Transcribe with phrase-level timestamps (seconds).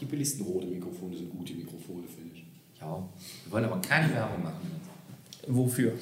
[0.00, 2.44] die billigsten rote Mikrofone sind gute Mikrofone, finde ich.
[2.80, 2.86] Ja,
[3.44, 4.70] wir wollen aber keine Werbung machen.
[5.46, 5.92] Wofür?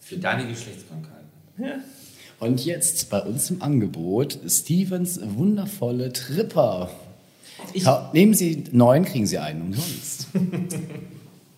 [0.00, 1.28] Für deine Geschlechtskrankheiten.
[1.58, 1.76] Ja.
[2.40, 6.90] Und jetzt bei uns im Angebot Stevens wundervolle Tripper.
[7.72, 10.28] Ich- nehmen Sie neun, kriegen Sie einen umsonst.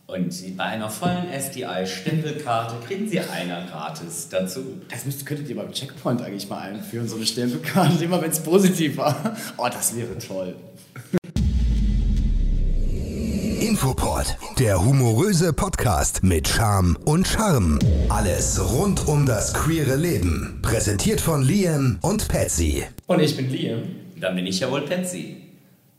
[0.06, 4.60] Und bei einer vollen SDI-Stempelkarte kriegen Sie einer gratis dazu.
[4.88, 8.38] Das müsst, könntet ihr beim Checkpoint eigentlich mal einführen, so eine Stempelkarte, immer wenn es
[8.40, 9.36] positiv war.
[9.56, 10.54] Oh, das wäre toll.
[13.86, 17.78] Infoport, der humoröse Podcast mit Charme und Charme.
[18.08, 20.58] Alles rund um das queere Leben.
[20.60, 22.82] Präsentiert von Liam und Patsy.
[23.06, 23.82] Und ich bin Liam.
[24.16, 25.36] Dann bin ich ja wohl Patsy.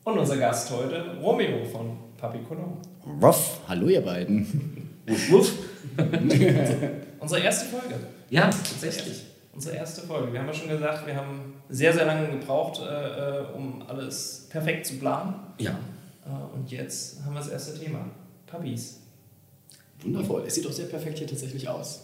[0.04, 2.76] Und unser Gast heute, Romeo von Papi Cologne.
[3.22, 4.90] Ruff, hallo ihr beiden.
[5.08, 5.54] Wuff, wuff.
[7.22, 7.95] Unsere erste Folge.
[8.30, 9.23] Ja, tatsächlich.
[9.54, 10.34] Unsere erste Folge.
[10.34, 14.48] Wir haben ja schon gesagt, wir haben sehr, sehr lange gebraucht, äh, äh, um alles
[14.50, 15.36] perfekt zu planen.
[15.58, 15.80] Ja.
[16.27, 18.05] Äh, und jetzt haben wir das erste Thema.
[18.45, 18.99] Puppies.
[20.02, 20.44] Wundervoll.
[20.45, 22.02] Es sieht doch sehr perfekt hier tatsächlich aus.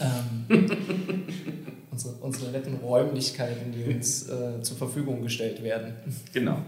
[0.00, 0.46] Ähm,
[1.90, 5.94] unsere, unsere netten Räumlichkeiten, die uns äh, zur Verfügung gestellt werden.
[6.32, 6.58] Genau.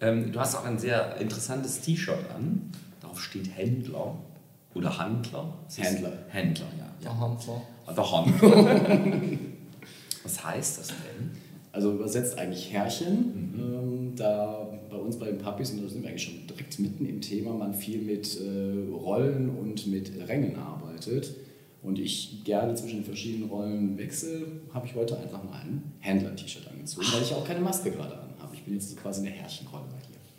[0.00, 2.72] Ähm, du hast auch ein sehr interessantes T-Shirt an.
[3.00, 4.16] Darauf steht Händler
[4.74, 5.54] oder Handler.
[5.76, 6.12] Händler.
[6.28, 6.84] Händler, ja.
[7.04, 7.18] Ja.
[7.18, 7.62] Handler.
[7.96, 9.20] Der Handler.
[10.22, 11.30] Was heißt das denn?
[11.72, 13.54] Also übersetzt eigentlich Herrchen.
[13.58, 17.06] Ähm, da bei uns bei den Puppies, und da sind wir eigentlich schon direkt mitten
[17.06, 21.34] im Thema, man viel mit äh, Rollen und mit Rängen arbeitet.
[21.82, 26.66] Und ich gerne zwischen den verschiedenen Rollen wechsle, habe ich heute einfach mal ein Händler-T-Shirt
[26.70, 28.54] angezogen, weil ich auch keine Maske gerade an habe.
[28.54, 29.84] Ich bin jetzt quasi in der Herrchenrolle.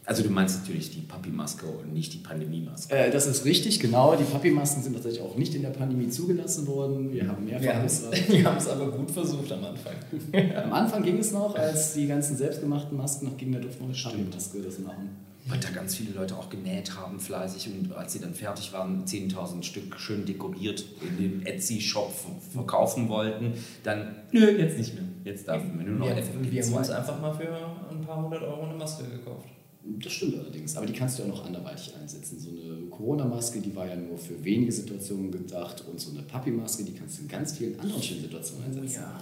[0.07, 2.93] Also du meinst natürlich die Papi-Maske und nicht die Pandemie-Maske.
[2.95, 4.15] Äh, das ist richtig, genau.
[4.15, 7.11] Die Papi-Masken sind tatsächlich auch nicht in der Pandemie zugelassen worden.
[7.11, 7.63] Wir haben mehrfach...
[7.63, 9.93] Wir haben es gesagt- wir haben es aber gut versucht am Anfang.
[10.63, 13.91] Am Anfang ging es noch, als die ganzen selbstgemachten Masken noch gingen, da durfte man
[13.93, 15.09] eine Papi-Maske das machen.
[15.47, 17.67] Weil da ganz viele Leute auch genäht haben, fleißig.
[17.69, 23.09] Und als sie dann fertig waren, 10.000 Stück schön dekoriert in den Etsy-Shop ver- verkaufen
[23.09, 23.53] wollten,
[23.83, 25.03] dann, nö, jetzt nicht mehr.
[25.23, 26.51] Jetzt darf man nur noch Wir, FFP2.
[26.51, 29.47] wir haben uns einfach mal für ein paar hundert Euro eine Maske gekauft.
[29.87, 32.39] Das stimmt allerdings, aber die kannst du ja noch anderweitig einsetzen.
[32.39, 36.83] So eine Corona-Maske, die war ja nur für wenige Situationen gedacht und so eine Papi-Maske,
[36.83, 38.95] die kannst du in ganz vielen anderen schönen Situationen einsetzen.
[38.95, 39.21] Ja.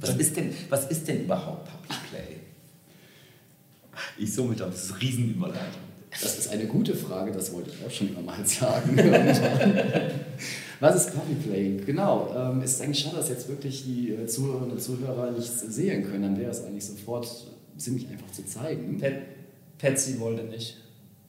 [0.00, 2.36] Was ist denn, was ist denn überhaupt Puppy Play?
[4.18, 5.86] Ich so mit das ist Riesenüberleitung.
[6.10, 8.96] Das ist eine gute Frage, das wollte ich auch schon immer mal sagen.
[10.78, 11.80] Was ist Puppy Play?
[11.84, 15.60] Genau, ähm, es ist eigentlich schade, dass jetzt wirklich die äh, Zuhörerinnen und Zuhörer nichts
[15.60, 16.22] sehen können.
[16.22, 17.28] Dann wäre es eigentlich sofort
[17.76, 19.00] ziemlich einfach zu zeigen.
[19.78, 20.76] Patsy wollte nicht.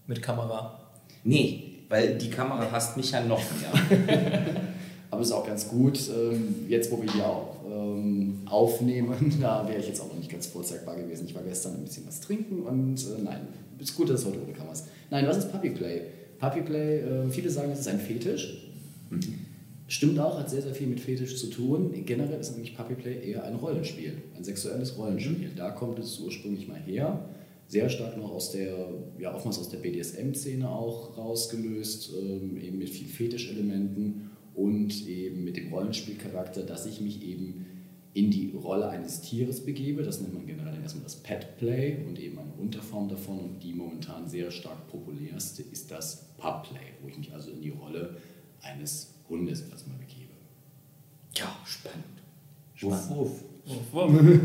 [0.07, 0.79] Mit Kamera.
[1.23, 4.55] Nee, weil die Kamera hasst mich ja noch mehr.
[5.11, 9.67] Aber es ist auch ganz gut, ähm, jetzt wo wir hier auch ähm, aufnehmen, da
[9.67, 11.25] wäre ich jetzt auch noch nicht ganz vorzeigbar gewesen.
[11.27, 13.47] Ich war gestern ein bisschen was trinken und äh, nein,
[13.79, 14.85] ist gut, dass es heute ohne Kamera ist.
[15.09, 16.01] Nein, was ist Puppy Play?
[16.39, 18.63] Puppy Play, äh, viele sagen, es ist ein Fetisch.
[19.87, 21.93] Stimmt auch, hat sehr, sehr viel mit Fetisch zu tun.
[22.05, 25.51] Generell ist eigentlich Puppy Play eher ein Rollenspiel, ein sexuelles Rollenspiel.
[25.55, 27.21] Da kommt es ursprünglich mal her.
[27.67, 28.89] Sehr stark noch aus der,
[29.19, 35.57] ja, oftmals aus der BDSM-Szene auch rausgelöst, ähm, eben mit vielen Fetischelementen und eben mit
[35.57, 37.65] dem Rollenspielcharakter, dass ich mich eben
[38.13, 40.01] in die Rolle eines Tieres begebe.
[40.01, 43.39] Das nennt man generell erstmal das Pet Play und eben eine Unterform davon.
[43.39, 47.61] Und die momentan sehr stark populärste ist das Pup Play, wo ich mich also in
[47.61, 48.17] die Rolle
[48.61, 50.33] eines Hundes erstmal begebe.
[51.35, 52.05] Ja, spannend.
[52.79, 53.43] Wuff, wuff.
[53.65, 54.41] Wuff, wuff.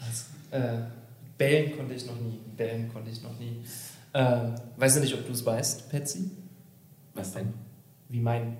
[0.00, 0.97] Also, äh,
[1.38, 2.38] bellen konnte ich noch nie.
[2.56, 3.62] Bellen konnte ich noch nie.
[4.12, 6.30] Äh, weißt du nicht, ob du es weißt, Patsy?
[7.14, 7.54] Was denn?
[8.08, 8.56] Wie mein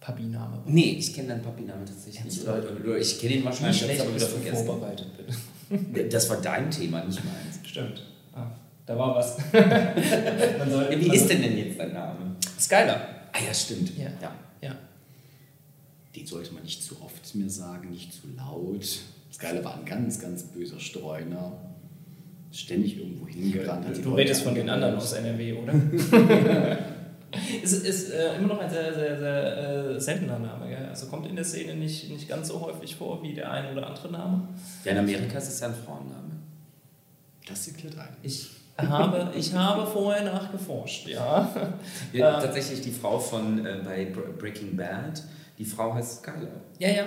[0.00, 0.62] Papi-Name war.
[0.66, 2.44] Nee, ich kenne deinen Papi-Namen tatsächlich nicht.
[2.46, 4.66] Leute, Ich kenne ihn wahrscheinlich, schlecht aber ich wieder vergessen.
[4.66, 6.08] vorbereitet bin.
[6.10, 7.58] Das war dein Thema, nicht meins.
[7.68, 8.02] Stimmt.
[8.34, 8.50] Ah,
[8.86, 9.36] da war was.
[9.52, 12.36] Ja, wie ist denn denn jetzt dein Name?
[12.58, 13.00] Skylar.
[13.32, 13.96] Ah ja, stimmt.
[13.98, 14.08] Ja.
[14.22, 14.34] ja.
[14.62, 14.74] Ja.
[16.16, 19.00] Den sollte man nicht zu oft mehr sagen, nicht zu laut.
[19.32, 21.52] Skyler war ein ganz, ganz böser Streuner.
[22.50, 23.86] Ständig irgendwo hingerannt.
[23.86, 25.74] hat Du Leute redest von den anderen aus NRW, oder?
[27.62, 29.56] ist ist äh, immer noch ein sehr, sehr, sehr
[29.96, 30.66] äh, seltener Name.
[30.68, 30.86] Gell?
[30.86, 33.86] Also kommt in der Szene nicht, nicht ganz so häufig vor wie der ein oder
[33.86, 34.48] andere Name.
[34.84, 36.30] Ja, in Amerika ist es ja ein Frauenname.
[37.46, 38.16] Das erklärt ein.
[38.22, 38.48] Ich
[38.78, 41.50] habe, ich habe vorher nachgeforscht, ja.
[42.14, 45.22] Ja, Äh, tatsächlich die Frau von äh, bei Br- Breaking Bad,
[45.58, 46.60] die Frau heißt Skylar.
[46.78, 47.04] Ja, ja.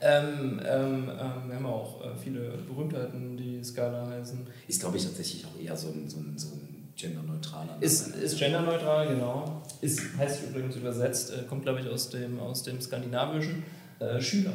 [0.00, 4.46] ähm, ähm, wir haben auch äh, viele Berühmtheiten, die Skylar heißen.
[4.66, 7.84] Ist, glaube ich, tatsächlich auch eher so ein, so ein, so ein genderneutraler Name.
[7.84, 9.62] Ist, ist genderneutral, genau.
[9.82, 13.62] Ist, heißt übrigens übersetzt, äh, kommt glaube ich aus dem, aus dem skandinavischen
[13.98, 14.52] äh, Schüler,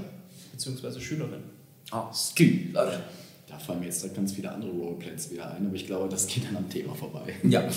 [0.52, 1.44] beziehungsweise Schülerin.
[1.92, 2.94] Ah, Skylar.
[3.48, 6.46] Da fallen mir jetzt ganz viele andere Roleplays wieder ein, aber ich glaube, das geht
[6.46, 7.34] dann am Thema vorbei.
[7.44, 7.68] Ja.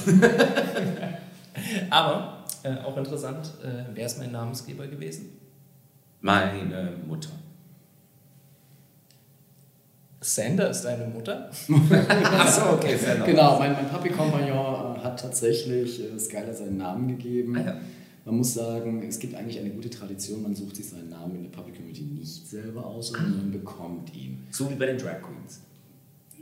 [1.91, 5.39] Aber äh, auch interessant, äh, wer ist mein Namensgeber gewesen?
[6.21, 7.31] Meine Mutter.
[10.21, 11.51] Sander ist deine Mutter.
[12.39, 13.27] Achso, okay, fair enough.
[13.27, 17.57] Genau, mein, mein Papi-Kompagnon äh, hat tatsächlich äh, Skylar seinen Namen gegeben.
[17.57, 17.81] Ah, ja.
[18.25, 21.43] Man muss sagen, es gibt eigentlich eine gute Tradition, man sucht sich seinen Namen in
[21.43, 24.47] der Public Community nicht selber aus, sondern man bekommt ihn.
[24.51, 25.61] So wie bei den Drag Queens.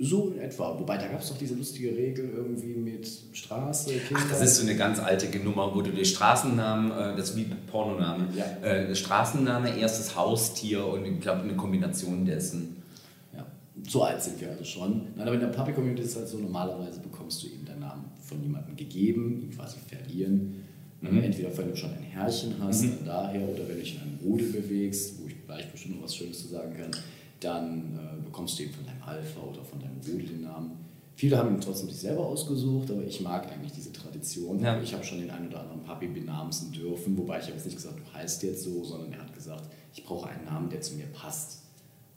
[0.02, 0.78] So in etwa.
[0.78, 4.14] Wobei, da gab es doch diese lustige Regel irgendwie mit Straße, Kinder.
[4.24, 7.36] Ach, das ist so eine ganz alte Nummer, wo du den Straßennamen, äh, das ist
[7.36, 8.44] wie Pornoname, Ja.
[8.66, 12.76] äh, Straßenname, erstes Haustier und ich glaube eine Kombination dessen.
[13.34, 13.44] Ja,
[13.86, 15.02] so alt sind wir also schon.
[15.16, 17.80] Nein, aber in der Public Community ist es halt so, normalerweise bekommst du eben deinen
[17.80, 20.64] Namen von jemandem gegeben, ihn quasi verlieren.
[21.02, 21.22] Mhm.
[21.24, 24.18] Entweder wenn du schon ein Herrchen hast, dann daher, oder wenn du dich in einem
[24.24, 26.90] Rudel bewegst, wo ich gleich bestimmt noch was Schönes zu sagen kann,
[27.40, 30.72] dann äh, bekommst du eben von deinem Alpha oder von deinem Rudel den Namen.
[31.16, 34.58] Viele haben ihn trotzdem sich selber ausgesucht, aber ich mag eigentlich diese Tradition.
[34.60, 34.80] Ja.
[34.80, 37.76] Ich habe schon den einen oder anderen Papi benamsen dürfen, wobei ich habe jetzt nicht
[37.76, 40.94] gesagt, du heißt jetzt so, sondern er hat gesagt, ich brauche einen Namen, der zu
[40.94, 41.64] mir passt.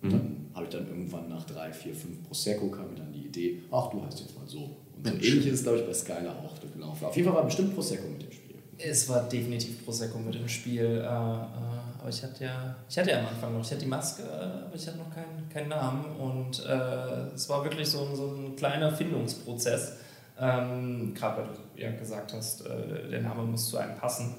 [0.01, 3.25] Und dann habe ich dann irgendwann nach drei, vier, fünf Prosecco kam mir dann die
[3.25, 4.69] Idee, ach, du heißt jetzt mal so.
[4.98, 7.06] Und so ähnlich ist es, glaube ich, bei Skylar auch gelaufen.
[7.06, 8.43] Auf jeden Fall war bestimmt Prosecco mit dem Spiel.
[8.85, 10.83] Es war definitiv Prosecco mit dem Spiel.
[10.85, 13.88] Äh, äh, aber ich hatte ja, ich hatte ja am Anfang noch, ich hatte die
[13.88, 16.06] Maske, aber ich hatte noch keinen, keinen Namen.
[16.18, 19.94] Und äh, es war wirklich so, ein- so ein kleiner Findungsprozess.
[20.39, 24.35] Ähm, Gerade weil du ja gesagt hast, der Name muss zu einem passen.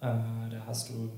[0.00, 0.22] Da
[0.66, 1.10] hast du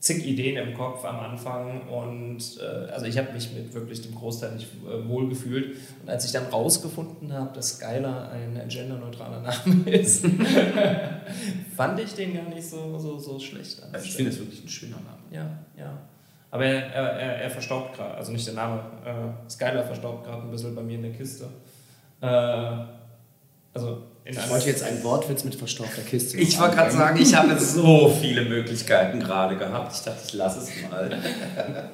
[0.00, 4.14] zig Ideen im Kopf am Anfang und äh, also ich habe mich mit wirklich dem
[4.14, 5.76] Großteil nicht äh, wohl gefühlt.
[6.02, 10.24] Und als ich dann rausgefunden habe, dass Skylar ein genderneutraler Name ist,
[11.76, 13.90] fand ich den gar nicht so, so, so schlecht an.
[13.92, 15.18] der Ich finde es wirklich ein schöner Name.
[15.30, 15.98] Ja, ja.
[16.50, 20.42] Aber er, er, er, er verstaubt gerade, also nicht der Name, äh, Skylar verstaubt gerade
[20.42, 21.46] ein bisschen bei mir in der Kiste.
[22.20, 22.86] Äh,
[23.74, 26.36] also Ich wollte jetzt einen Wortwitz mit verstaubter Kiste.
[26.36, 29.94] Ich wollte gerade sagen, ich habe so viele Möglichkeiten gerade gehabt.
[29.94, 31.18] Ich dachte, ich lasse es mal.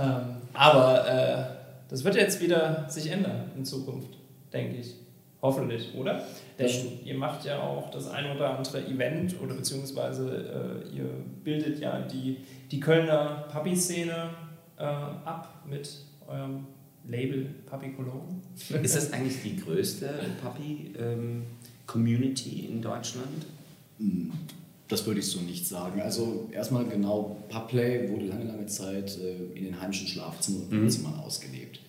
[0.00, 1.44] Ähm, aber äh,
[1.88, 4.10] das wird jetzt wieder sich ändern in Zukunft,
[4.52, 4.94] denke ich.
[5.42, 6.22] Hoffentlich, oder?
[6.56, 6.70] Denn
[7.04, 11.08] ihr macht ja auch das ein oder andere Event oder beziehungsweise äh, ihr
[11.42, 12.36] bildet ja die,
[12.70, 14.30] die Kölner Papi-Szene
[14.78, 15.90] äh, ab mit
[16.28, 16.66] eurem
[17.08, 18.40] Label Papi Cologne.
[18.82, 20.08] Ist das eigentlich die größte
[21.92, 23.46] Puppy-Community in Deutschland?
[23.98, 24.30] Hm,
[24.88, 26.00] Das würde ich so nicht sagen.
[26.00, 30.82] Also erstmal genau, Pubplay wurde lange, lange Zeit äh, in den heimischen Schlafzimmern und Mhm.
[30.84, 31.80] Wohnzimmern ausgelebt.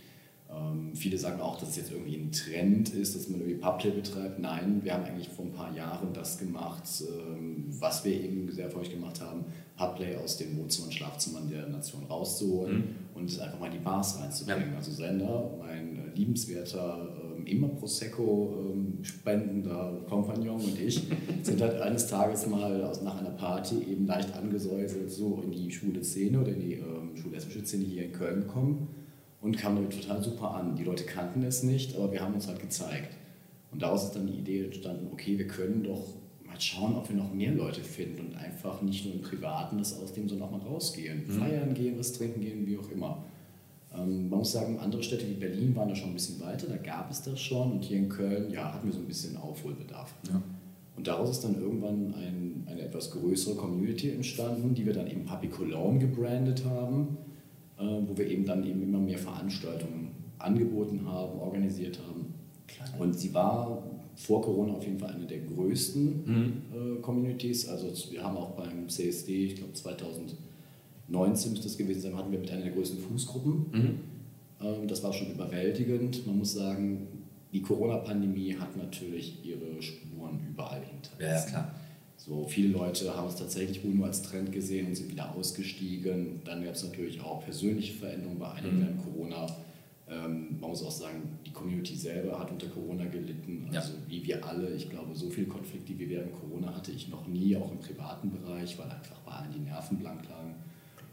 [0.51, 3.91] Ähm, viele sagen auch, dass es jetzt irgendwie ein Trend ist, dass man irgendwie Pubplay
[3.91, 4.39] betreibt.
[4.39, 8.65] Nein, wir haben eigentlich vor ein paar Jahren das gemacht, ähm, was wir eben sehr
[8.65, 9.45] erfolgreich gemacht haben,
[9.77, 12.83] Pubplay aus den Wohnzimmern und Schlafzimmern der Nation rauszuholen Mhm.
[13.15, 14.75] und einfach mal in die Bars reinzubringen.
[14.75, 21.03] Also Sender, mein äh, liebenswerter, immer Prosecco ähm, spendender Kompagnon und ich
[21.43, 25.71] sind halt eines Tages mal aus, nach einer Party eben leicht angesäuselt so in die
[25.71, 28.87] schwule Szene oder in die ähm, schwul-lesbische Szene hier in Köln gekommen
[29.41, 30.75] und kamen damit total super an.
[30.75, 33.15] Die Leute kannten es nicht, aber wir haben uns halt gezeigt.
[33.71, 36.03] Und daraus ist dann die Idee entstanden, okay, wir können doch
[36.45, 39.97] mal schauen, ob wir noch mehr Leute finden und einfach nicht nur im Privaten das
[40.01, 41.25] ausnehmen, sondern auch mal rausgehen.
[41.27, 43.23] Feiern gehen, was trinken gehen, wie auch immer.
[43.95, 46.77] Ähm, man muss sagen, andere Städte wie Berlin waren da schon ein bisschen weiter, da
[46.77, 50.13] gab es das schon und hier in Köln, ja, hatten wir so ein bisschen Aufholbedarf.
[50.27, 50.41] Ja.
[50.95, 55.25] Und daraus ist dann irgendwann ein, eine etwas größere Community entstanden, die wir dann eben
[55.25, 57.17] Papi Cologne gebrandet haben,
[57.79, 62.33] äh, wo wir eben dann eben immer mehr Veranstaltungen angeboten haben, organisiert haben.
[62.99, 63.83] Und sie war
[64.15, 66.25] vor Corona auf jeden Fall eine der größten
[66.73, 67.67] äh, Communities.
[67.69, 69.73] Also wir haben auch beim CSD, ich glaube
[71.09, 73.65] 2019 müsste das gewesen sein, hatten wir mit einer der größten Fußgruppen.
[74.61, 76.25] Ähm, Das war schon überwältigend.
[76.27, 77.07] Man muss sagen,
[77.53, 81.45] die Corona-Pandemie hat natürlich ihre Spuren überall hinterlassen.
[81.47, 81.75] Ja, klar.
[82.17, 86.41] So, viele Leute haben es tatsächlich wohl nur als Trend gesehen und sind wieder ausgestiegen.
[86.43, 89.47] Dann gab es natürlich auch persönliche Veränderungen bei einigen während Corona.
[90.09, 93.69] Ähm, man muss auch sagen, die Community selber hat unter Corona gelitten.
[93.71, 93.79] Ja.
[93.79, 94.75] Also wie wir alle.
[94.75, 98.29] Ich glaube, so viele Konflikte wie während Corona hatte ich noch nie, auch im privaten
[98.31, 100.55] Bereich, weil einfach bei allen die Nerven blank lagen.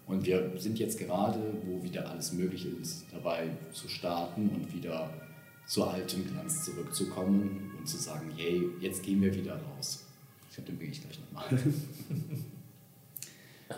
[0.07, 5.11] Und wir sind jetzt gerade, wo wieder alles möglich ist, dabei zu starten und wieder
[5.67, 10.05] zu altem Glanz zurückzukommen und zu sagen, hey, jetzt gehen wir wieder raus.
[10.49, 11.49] Ich glaube, den bringe ich gleich nochmal.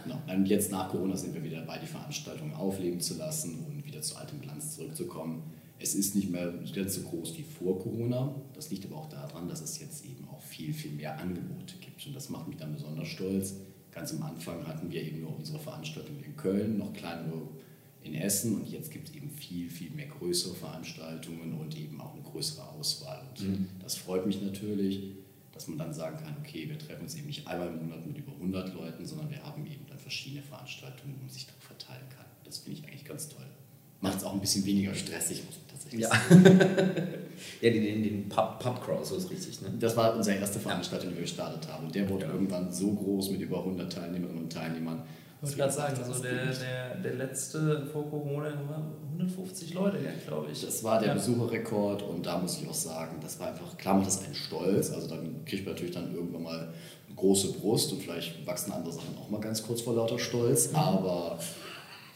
[0.04, 0.23] genau.
[0.28, 4.02] Und jetzt nach Corona sind wir wieder dabei, die Veranstaltungen aufleben zu lassen und wieder
[4.02, 5.42] zu altem Glanz zurückzukommen.
[5.78, 8.35] Es ist nicht mehr ganz so groß wie vor Corona.
[8.52, 12.06] Das liegt aber auch daran, dass es jetzt eben auch viel, viel mehr Angebote gibt.
[12.06, 13.54] Und das macht mich dann besonders stolz.
[13.99, 17.49] Ganz am Anfang hatten wir eben nur unsere Veranstaltung in Köln, noch kleinere
[18.05, 22.12] in Essen und jetzt gibt es eben viel, viel mehr größere Veranstaltungen und eben auch
[22.14, 23.21] eine größere Auswahl.
[23.28, 23.69] Und Mhm.
[23.83, 25.00] das freut mich natürlich,
[25.52, 28.19] dass man dann sagen kann, okay, wir treffen uns eben nicht einmal im Monat mit
[28.19, 32.09] über 100 Leuten, sondern wir haben eben dann verschiedene Veranstaltungen, wo man sich darauf verteilen
[32.17, 32.26] kann.
[32.45, 33.47] Das finde ich eigentlich ganz toll.
[34.00, 36.09] Macht es auch ein bisschen weniger stressig, muss man Ja.
[37.61, 39.68] ja, den, den, den Pub, Pub Crawl, so ist richtig, ne?
[39.78, 41.87] Das war unsere erste Veranstaltung, die wir gestartet haben.
[41.87, 42.35] Und der wurde Genau.
[42.35, 45.02] irgendwann so groß mit über 100 Teilnehmerinnen und Teilnehmern.
[45.40, 50.11] Ich wollte gerade sagen, also der, der, der letzte vor Corona war 150 Leute, ja,
[50.26, 50.64] glaube ich.
[50.64, 51.14] Das war der ja.
[51.14, 54.90] Besucherrekord und da muss ich auch sagen, das war einfach, klar macht das einen stolz,
[54.90, 56.59] also dann kriegt man natürlich dann irgendwann mal
[57.07, 60.71] eine große Brust und vielleicht wachsen andere Sachen auch mal ganz kurz vor lauter Stolz,
[60.73, 61.38] aber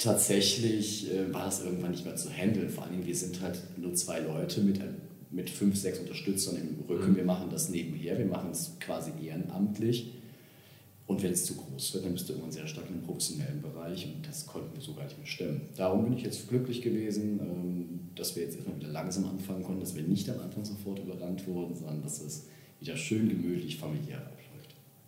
[0.02, 2.68] tatsächlich äh, war das irgendwann nicht mehr zu handeln.
[2.68, 4.96] Vor allem, wir sind halt nur zwei Leute mit, ein-
[5.30, 7.12] mit fünf, sechs Unterstützern im Rücken.
[7.12, 7.16] Mhm.
[7.16, 10.12] Wir machen das nebenher, wir machen es quasi ehrenamtlich.
[11.06, 14.06] Und wenn es zu groß wird, dann bist du irgendwann sehr stark im professionellen Bereich
[14.06, 15.62] und das konnten wir so gar nicht mehr stemmen.
[15.76, 19.80] Darum bin ich jetzt glücklich gewesen, ähm, dass wir jetzt erstmal wieder langsam anfangen konnten,
[19.80, 22.46] dass wir nicht am Anfang sofort überrannt wurden, sondern dass es
[22.80, 24.41] wieder schön gemütlich familiär abläuft.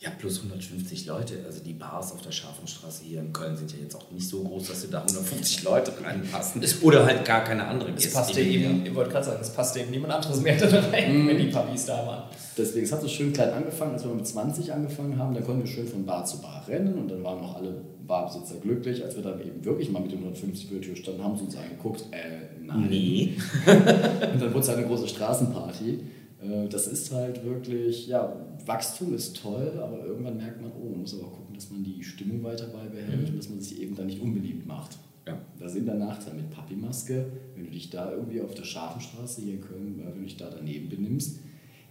[0.00, 1.34] Ja, plus 150 Leute.
[1.46, 4.42] Also die Bars auf der Scharfenstraße hier in Köln sind ja jetzt auch nicht so
[4.42, 6.62] groß, dass sie da 150 Leute reinpassen.
[6.82, 8.18] Oder halt gar keine anderen Es Gäste.
[8.18, 11.38] passte eben, ich wollte gerade sagen, es passte eben niemand anderes mehr da rein, wenn
[11.38, 12.24] die Puppies da waren.
[12.58, 15.62] Deswegen, es hat so schön klein angefangen, als wir mit 20 angefangen haben, dann konnten
[15.62, 17.74] wir schön von Bar zu Bar rennen und dann waren auch alle
[18.06, 21.24] Barbesitzer glücklich, als wir dann eben wirklich mal mit den 150 vor der Tür standen,
[21.24, 22.86] haben sie uns angeguckt, äh, nein.
[22.90, 23.36] Nee.
[23.66, 26.00] Und dann wurde es halt eine große Straßenparty.
[26.42, 28.34] Äh, Das ist halt wirklich, ja,
[28.66, 32.02] Wachstum ist toll, aber irgendwann merkt man, oh, man muss aber gucken, dass man die
[32.02, 34.98] Stimmung weiter beibehält und dass man sich eben dann nicht unbeliebt macht.
[35.26, 35.40] Ja.
[35.58, 37.24] Da sind der Nachteil mit Papi-Maske,
[37.54, 40.24] wenn du dich da irgendwie auf der scharfen Straße hier in Köln, äh, wenn du
[40.24, 41.38] dich da daneben benimmst,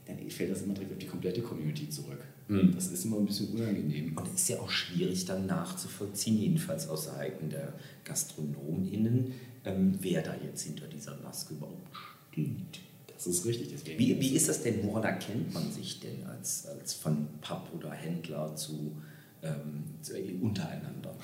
[0.06, 2.20] dann fällt das immer direkt auf die komplette Community zurück.
[2.48, 2.74] Mhm.
[2.76, 4.16] Das ist immer ein bisschen unangenehm.
[4.18, 7.74] Und es ist ja auch schwierig dann nachzuvollziehen, jedenfalls aus Seiten der
[8.04, 9.32] GastronomInnen,
[9.66, 11.88] ähm, wer da jetzt hinter dieser Maske überhaupt
[12.32, 12.82] steht.
[13.24, 13.70] Das ist richtig.
[13.72, 17.70] Deswegen Wie, wie ist das denn, woran erkennt man sich denn als, als von Pub
[17.74, 18.98] oder Händler zu,
[19.42, 21.15] ähm, zu untereinander?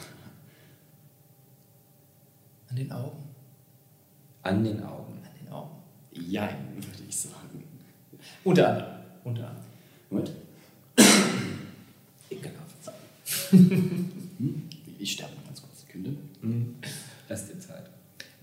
[2.69, 3.23] An den Augen.
[4.43, 5.13] An den Augen.
[5.23, 5.75] An den Augen.
[6.11, 7.65] Ja, würde ich sagen.
[8.45, 8.93] Unter anderem.
[9.25, 9.65] Unter anderem.
[10.09, 10.31] Moment.
[12.29, 12.75] Ekelhaft.
[14.99, 15.81] Ich sterbe noch ganz kurz.
[15.81, 16.15] Sekunde.
[16.41, 16.75] Hm.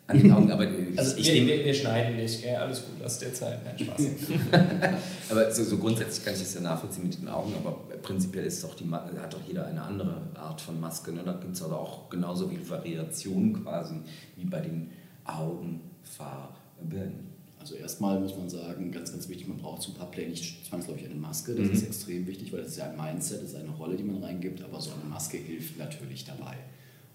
[0.08, 0.18] Lass dir Zeit.
[0.22, 2.56] An den Augen, aber ich, Also ich wir, nehme wir, wir schneiden nicht, gell?
[2.56, 4.00] alles gut, lass dir Zeit, kein Spaß.
[5.30, 7.72] Aber so, so grundsätzlich kann ich das ja nachvollziehen mit den Augen, aber
[8.02, 11.10] prinzipiell ist doch die, hat doch jeder eine andere Art von Maske.
[11.12, 11.22] Ne?
[11.24, 13.96] Da gibt es also auch genauso viele Variationen quasi
[14.36, 14.92] wie bei den
[15.24, 17.26] Augenfarben.
[17.58, 21.16] Also erstmal muss man sagen, ganz, ganz wichtig, man braucht zum Public nicht zwangsläufig eine
[21.16, 21.52] Maske.
[21.56, 21.72] Das Mhm.
[21.72, 24.22] ist extrem wichtig, weil das ist ja ein Mindset, das ist eine Rolle, die man
[24.22, 26.54] reingibt, aber so eine Maske hilft natürlich dabei.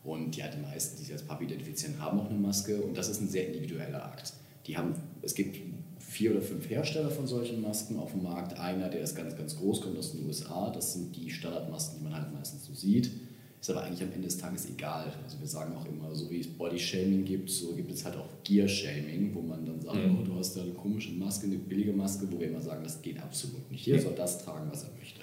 [0.04, 3.08] Und ja, die meisten, die sich als Papi identifizieren, haben auch eine Maske und das
[3.10, 4.34] ist ein sehr individueller Akt.
[4.66, 5.58] Die haben, es gibt
[6.00, 8.60] vier oder fünf Hersteller von solchen Masken auf dem Markt.
[8.60, 10.72] Einer, der ist ganz, ganz groß, kommt aus den USA.
[10.72, 13.12] Das sind die Standardmasken, die man halt meistens so sieht.
[13.60, 15.14] Ist aber eigentlich am Ende des Tages egal.
[15.24, 18.28] Also wir sagen auch immer, so wie es Body-Shaming gibt, so gibt es halt auch
[18.44, 20.18] Gear-Shaming, wo man dann sagt, Mhm.
[20.20, 23.00] oh, du hast da eine komische Maske, eine billige Maske, wo wir immer sagen, das
[23.04, 23.86] geht absolut nicht.
[23.86, 25.22] Jeder soll das tragen, was er möchte.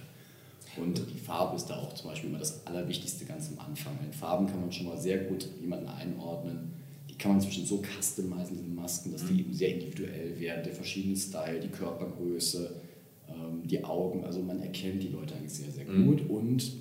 [0.81, 3.95] Und die Farbe ist da auch zum Beispiel immer das Allerwichtigste ganz am Anfang.
[4.05, 6.73] In Farben kann man schon mal sehr gut jemanden einordnen.
[7.11, 10.63] Die kann man inzwischen so customizen, diese Masken, dass die eben sehr individuell werden.
[10.65, 12.81] Der verschiedene Style, die Körpergröße,
[13.29, 14.25] ähm, die Augen.
[14.25, 16.07] Also man erkennt die Leute eigentlich sehr, sehr Mhm.
[16.07, 16.29] gut.
[16.31, 16.73] Und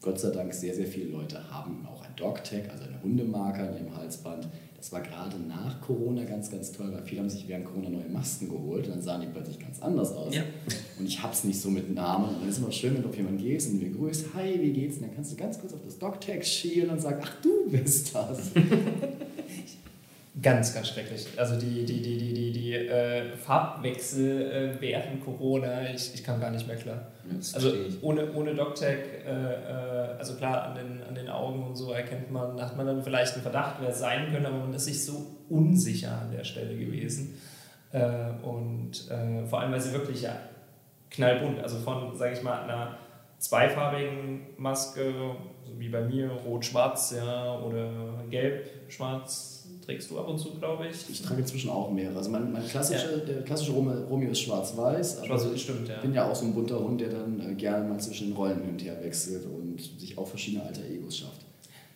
[0.00, 3.74] Gott sei Dank, sehr, sehr viele Leute haben auch ein Dog-Tag, also eine Hundemarke an
[3.76, 4.48] ihrem Halsband.
[4.82, 8.08] Das war gerade nach Corona ganz, ganz toll, weil viele haben sich während Corona neue
[8.08, 10.34] Masken geholt und dann sahen die plötzlich ganz anders aus.
[10.34, 10.42] Ja.
[10.98, 12.30] Und ich hab's nicht so mit Namen.
[12.30, 14.60] Und dann ist es immer schön, wenn du auf jemanden gehst und ihn begrüßt, hi,
[14.60, 14.96] wie geht's?
[14.96, 18.12] Und dann kannst du ganz kurz auf das Dog-Tag schielen und sagen, ach, du bist
[18.12, 18.50] das.
[20.40, 21.26] Ganz, ganz schrecklich.
[21.36, 26.40] Also die, die, die, die, die, die äh, Farbwechsel äh, während Corona, ich, ich kam
[26.40, 27.08] gar nicht mehr klar.
[27.30, 28.96] Das Also ohne, ohne DocTag,
[29.26, 32.86] äh, äh, also klar, an den, an den Augen und so erkennt man, hat man
[32.86, 36.32] dann vielleicht einen Verdacht, wer es sein könnte, aber man ist sich so unsicher an
[36.32, 37.38] der Stelle gewesen.
[37.92, 40.34] Äh, und äh, vor allem, weil sie wirklich ja
[41.10, 42.96] knallbunt, also von, sage ich mal, einer
[43.36, 45.36] zweifarbigen Maske, so
[45.76, 49.51] wie bei mir, rot-schwarz, ja, oder gelb-schwarz,
[49.84, 51.10] trägst du ab und zu, glaube ich.
[51.10, 52.16] Ich trage inzwischen auch mehrere.
[52.16, 55.18] Also mein, mein klassische, der klassische Romeo, Romeo ist schwarz-weiß.
[55.18, 55.96] aber Schwarz, stimmt, ja.
[55.96, 58.36] Ich bin ja auch so ein bunter Hund, der dann äh, gerne mal zwischen den
[58.36, 61.42] Rollen hin und her wechselt und sich auch verschiedene alter Egos schafft.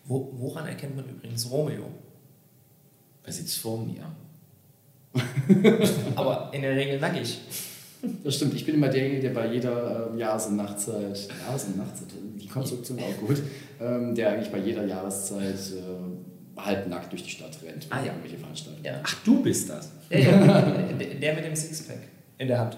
[0.05, 1.85] Wo, woran erkennt man übrigens Romeo?
[3.25, 4.05] Er sitzt vor mir.
[6.17, 7.39] Aber in der Regel nackig.
[8.23, 11.79] Das stimmt, ich bin immer derjenige, der bei jeder ähm, Jahres- und Nachtzeit, Jahres- und
[11.79, 12.09] Nachtzeit,
[12.41, 13.43] die Konstruktion auch gut,
[13.81, 18.07] ähm, der eigentlich bei jeder Jahreszeit äh, halb nackt durch die Stadt rennt, Ah, ja.
[18.07, 18.85] irgendwelche Veranstaltungen.
[18.85, 19.01] Ja.
[19.03, 19.91] Ach, du bist das.
[20.11, 20.73] Ja, ja.
[20.99, 21.99] Der, der mit dem Sixpack
[22.39, 22.77] in der Hand.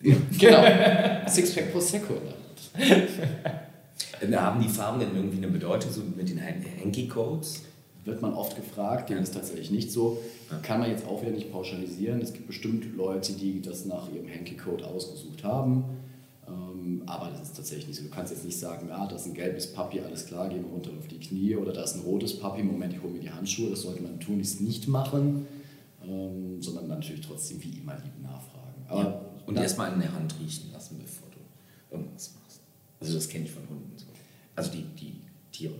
[0.00, 0.62] Genau.
[1.28, 2.14] Sixpack Prosecco.
[2.14, 3.08] Ne?
[4.20, 7.62] Äh, Haben die Farben denn irgendwie eine Bedeutung, so mit den Hanky-Codes?
[8.04, 10.20] Wird man oft gefragt, dem ist tatsächlich nicht so.
[10.62, 12.20] Kann man jetzt auch wieder nicht pauschalisieren.
[12.20, 15.84] Es gibt bestimmt Leute, die das nach ihrem Hanky-Code ausgesucht haben.
[16.48, 18.04] Ähm, aber das ist tatsächlich nicht so.
[18.04, 20.70] Du kannst jetzt nicht sagen, ah, das ist ein gelbes Papi, alles klar, gehen wir
[20.70, 21.56] runter auf die Knie.
[21.56, 23.70] Oder da ist ein rotes Papi, Moment, ich hole mir die Handschuhe.
[23.70, 25.46] Das sollte man tunlichst nicht machen.
[26.04, 28.84] Ähm, sondern natürlich trotzdem wie immer lieb nachfragen.
[28.88, 29.24] Aber Ja.
[29.46, 32.60] Und erstmal in der Hand riechen lassen, bevor du irgendwas machst.
[33.00, 34.04] Also das kenne ich von Hunden so.
[34.54, 35.74] Also die, die Tiere.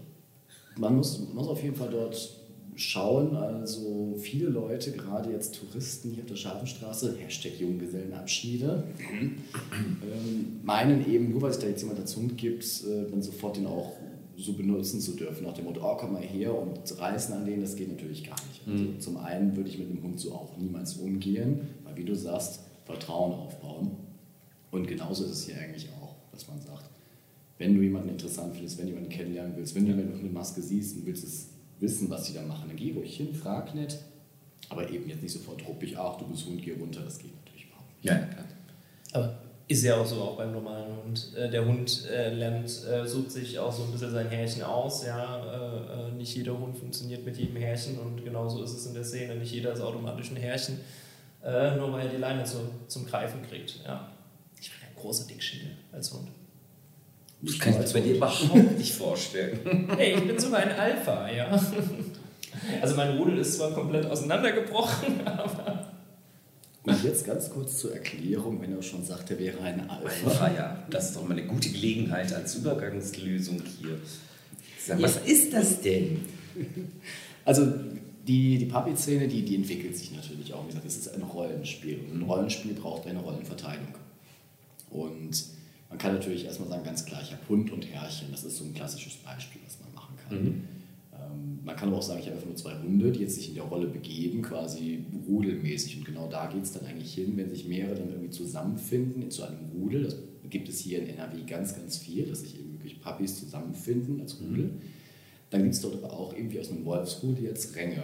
[0.78, 2.37] Man muss, man muss auf jeden Fall dort
[2.78, 3.36] schauen.
[3.36, 11.30] Also viele Leute, gerade jetzt Touristen hier auf der Schafenstraße, Hashtag Junggesellenabschiede, ähm, meinen eben,
[11.30, 13.92] nur weil es da jetzt jemand dazu gibt, äh, dann sofort den auch
[14.36, 15.44] so benutzen zu dürfen.
[15.44, 18.36] Nach dem Motto, oh, komm mal her und reißen an den, das geht natürlich gar
[18.46, 18.62] nicht.
[18.68, 22.14] Also Zum einen würde ich mit einem Hund so auch niemals umgehen, weil wie du
[22.14, 23.90] sagst, Vertrauen aufbauen.
[24.70, 26.88] Und genauso ist es hier eigentlich auch, dass man sagt,
[27.58, 30.32] wenn du jemanden interessant findest, wenn du jemanden kennenlernen willst, wenn du jemanden mit einer
[30.32, 31.48] Maske siehst und willst es
[31.80, 33.98] wissen, was die da machen, dann geh ruhig hin, frag nett,
[34.68, 37.66] aber eben jetzt nicht sofort ruppig, ach du bist Hund, geh runter, das geht natürlich
[37.66, 38.04] überhaupt nicht.
[38.04, 38.44] Ja, klar.
[39.12, 41.34] Aber ist ja auch so, auch beim normalen Hund.
[41.36, 45.04] Äh, der Hund äh, lernt, äh, sucht sich auch so ein bisschen sein Härchen aus.
[45.04, 46.10] Ja?
[46.16, 49.36] Nicht jeder Hund funktioniert mit jedem Härchen und genauso ist es in der Szene.
[49.36, 50.80] Nicht jeder ist automatisch ein Härchen,
[51.44, 52.56] äh, nur weil er die Leine zu,
[52.88, 53.80] zum Greifen kriegt.
[53.84, 54.08] Ja.
[54.58, 56.28] Ich bin ein großer Dickschädel als Hund.
[57.40, 59.88] Das kann ich mir bei dir überhaupt nicht vorstellen.
[59.96, 61.50] Hey, ich bin sogar ein Alpha, ja.
[62.82, 65.92] Also mein Rudel ist zwar komplett auseinandergebrochen, aber
[66.82, 70.28] Und jetzt ganz kurz zur Erklärung, wenn er schon sagt, er wäre ein Alpha.
[70.28, 70.86] Alpha, ja.
[70.90, 73.98] Das ist doch mal eine gute Gelegenheit als Übergangslösung hier.
[74.84, 76.24] Sag, was ist das denn?
[77.44, 77.66] Also
[78.26, 80.64] die, die Papi-Szene, die, die entwickelt sich natürlich auch.
[80.64, 83.94] Wie gesagt, es ist ein Rollenspiel und ein Rollenspiel braucht eine Rollenverteilung.
[84.90, 85.44] Und
[85.88, 88.28] man kann natürlich erstmal sagen, ganz klar, ich habe Hund und Herrchen.
[88.30, 90.36] Das ist so ein klassisches Beispiel, was man machen kann.
[91.12, 93.48] Ähm, man kann aber auch sagen, ich habe einfach nur zwei Hunde, die jetzt sich
[93.48, 95.98] in der Rolle begeben, quasi rudelmäßig.
[95.98, 99.30] Und genau da geht es dann eigentlich hin, wenn sich mehrere dann irgendwie zusammenfinden in
[99.30, 100.04] zu einem Rudel.
[100.04, 100.16] Das
[100.50, 104.40] gibt es hier in NRW ganz, ganz viel, dass sich eben wirklich Puppies zusammenfinden als
[104.40, 104.70] Rudel.
[105.50, 108.02] Dann gibt es dort aber auch irgendwie aus einem Wolfsrudel jetzt Ränge.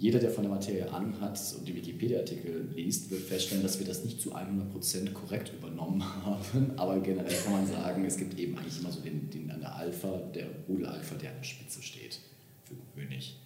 [0.00, 3.86] Jeder, der von der Materie Ahnung hat und die Wikipedia-Artikel liest, wird feststellen, dass wir
[3.86, 6.72] das nicht zu 100% korrekt übernommen haben.
[6.78, 9.76] Aber generell kann man sagen, es gibt eben eigentlich immer so den, den an der
[9.76, 12.18] Alpha, der Rudel-Alpha, der an der Spitze steht,
[12.64, 13.36] für gewöhnlich.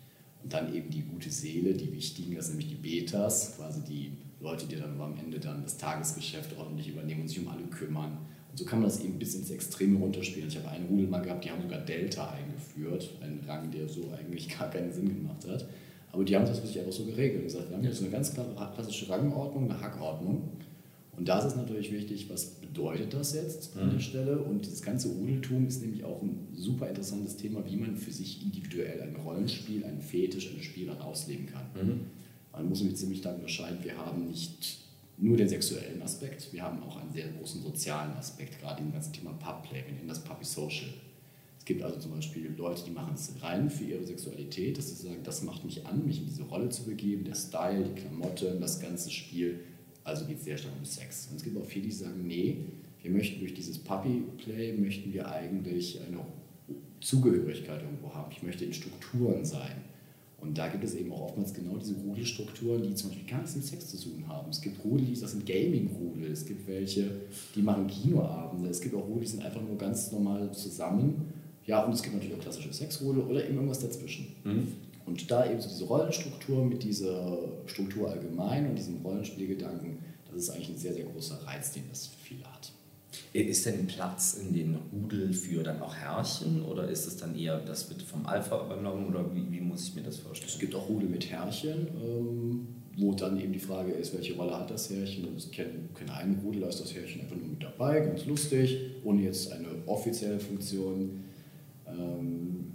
[0.44, 4.12] Und dann eben die gute Seele, die wichtigen, das sind nämlich die Betas, quasi die
[4.40, 8.16] Leute, die dann am Ende dann das Tagesgeschäft ordentlich übernehmen und sich um alle kümmern.
[8.52, 10.48] Und so kann man das eben bis ins Extreme runterspielen.
[10.48, 14.12] Ich habe einen Rudel mal gehabt, die haben sogar Delta eingeführt, einen Rang, der so
[14.16, 15.66] eigentlich gar keinen Sinn gemacht hat.
[16.14, 18.33] Aber die haben das wirklich einfach so geregelt und gesagt, wir haben jetzt eine ganz
[18.33, 20.48] klare klassische Rangordnung, eine Hackordnung.
[21.16, 24.38] Und da ist es natürlich wichtig, was bedeutet das jetzt an der Stelle?
[24.38, 28.42] Und das ganze Rudeltum ist nämlich auch ein super interessantes Thema, wie man für sich
[28.42, 31.66] individuell ein Rollenspiel, ein Fetisch, eine Spielart ausleben kann.
[32.53, 34.79] Man muss nämlich ziemlich da unterscheiden, wir haben nicht
[35.18, 39.12] nur den sexuellen Aspekt, wir haben auch einen sehr großen sozialen Aspekt, gerade im ganzen
[39.12, 40.90] Thema Pubplay, wir nennen das Puppy Social.
[41.64, 45.07] Es gibt also zum Beispiel Leute, die machen es rein für ihre Sexualität, dass sie
[45.07, 48.61] sagen, das macht mich an, mich in diese Rolle zu begeben, der Style, die Klamotten,
[48.61, 49.61] das ganze Spiel.
[50.05, 51.29] Also geht es sehr stark um Sex.
[51.31, 52.59] Und es gibt auch viele, die sagen, nee,
[53.00, 56.18] wir möchten durch dieses Puppy-Play, möchten wir eigentlich eine
[57.00, 58.31] Zugehörigkeit irgendwo haben.
[58.31, 59.85] Ich möchte in Strukturen sein.
[60.37, 63.57] Und da gibt es eben auch oftmals genau diese Rudelstrukturen, die zum Beispiel gar nichts
[63.57, 64.50] mit Sex zu tun haben.
[64.50, 67.11] Es gibt Rudel, das sind Gaming-Rudel, es gibt welche,
[67.55, 71.33] die machen Kinoabende, es gibt auch Rudel, die sind einfach nur ganz normal zusammen.
[71.66, 74.35] Ja, und es gibt natürlich auch klassische Sexrudel oder eben irgendwas dazwischen.
[75.07, 79.98] Und da eben so diese Rollenstruktur mit dieser Struktur allgemein und diesem Rollenspielgedanken,
[80.31, 82.72] das ist eigentlich ein sehr, sehr großer Reiz, den das für viele hat.
[83.33, 87.59] Ist denn Platz in den Rudel für dann auch Herrchen oder ist es dann eher,
[87.61, 90.50] das wird vom Alpha übernommen oder wie, wie muss ich mir das vorstellen?
[90.53, 94.57] Es gibt auch Rudel mit Herrchen, ähm, wo dann eben die Frage ist, welche Rolle
[94.59, 95.29] hat das Herrchen?
[95.37, 98.79] Ich kenne kenn einen Rudel, da ist das Herrchen einfach nur mit dabei, ganz lustig,
[99.05, 101.23] ohne jetzt eine offizielle Funktion.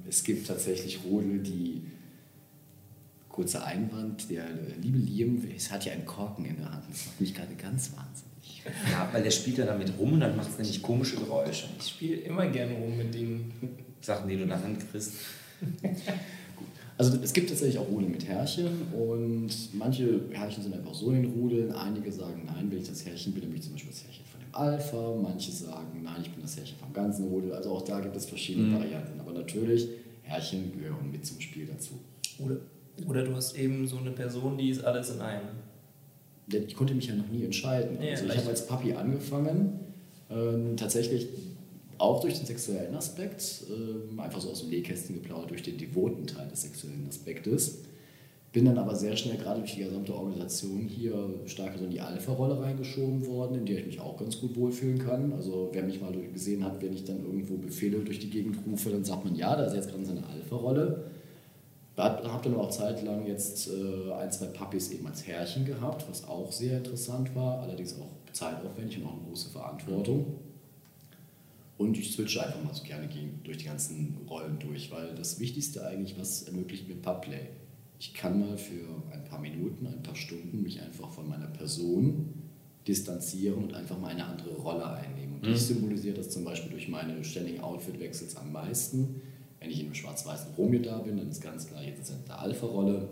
[0.10, 1.84] Es gibt tatsächlich Rudel, die,
[3.30, 4.45] kurzer Einwand, der
[4.82, 7.91] liebe Liam, es hat ja einen Korken in der Hand, das macht mich gerade ganz
[7.95, 8.63] wahnsinnig.
[8.91, 11.67] Ja, weil der spielt ja damit rum und dann macht es nämlich komische Geräusche.
[11.80, 13.54] ich spiele immer gerne rum mit Dingen.
[14.02, 15.13] Sachen, die du in der Hand kriegst.
[16.98, 21.22] Also es gibt tatsächlich auch Rudel mit Härchen und manche Härchen sind einfach so in
[21.22, 21.72] den Rudeln.
[21.72, 24.26] Einige sagen, nein, wenn ich das Härchen bin, dann bin ich zum Beispiel das dem
[24.51, 25.15] Alpha.
[25.21, 27.53] Manche sagen, nein, ich bin das Härchen vom ganzen Rudel.
[27.53, 29.19] Also auch da gibt es verschiedene Varianten.
[29.19, 29.88] Aber natürlich,
[30.23, 31.99] Herrchen gehören mit zum Spiel dazu.
[32.39, 32.57] Oder,
[33.07, 35.47] oder du hast eben so eine Person, die ist alles in einem.
[36.51, 37.97] Ich konnte mich ja noch nie entscheiden.
[38.01, 39.79] Ja, also ich habe als Papi angefangen,
[40.31, 41.27] ähm, tatsächlich
[41.99, 46.25] auch durch den sexuellen Aspekt, ähm, einfach so aus dem Nähkästchen geplaudert, durch den devoten
[46.25, 47.83] Teil des sexuellen Aspektes.
[48.51, 51.13] Bin dann aber sehr schnell, gerade durch die gesamte Organisation hier,
[51.45, 54.97] stark so in die Alpha-Rolle reingeschoben worden, in der ich mich auch ganz gut wohlfühlen
[54.97, 55.33] kann.
[55.33, 58.89] Also wer mich mal gesehen hat, wenn ich dann irgendwo Befehle durch die Gegend rufe,
[58.89, 61.12] dann sagt man, ja, da ist jetzt gerade seine Alpha-Rolle.
[61.95, 66.51] Habe dann auch zeitlang jetzt äh, ein, zwei Puppies eben als Herrchen gehabt, was auch
[66.51, 70.38] sehr interessant war, allerdings auch zeitaufwendig und auch eine große Verantwortung.
[71.77, 73.07] Und ich switche einfach mal so gerne
[73.43, 77.47] durch die ganzen Rollen durch, weil das Wichtigste eigentlich, was ermöglicht mir Pubplay.
[77.99, 82.33] Ich kann mal für ein paar Minuten, ein paar Stunden mich einfach von meiner Person
[82.88, 85.35] distanzieren und einfach mal eine andere Rolle einnehmen.
[85.35, 89.21] Und ich symbolisiere das zum Beispiel durch meine ständigen Outfit-Wechsels am meisten.
[89.59, 92.19] Wenn ich in einem schwarz-weißen Romeo da bin, dann ist ganz klar, jetzt ist er
[92.19, 93.09] in der Alpha-Rolle.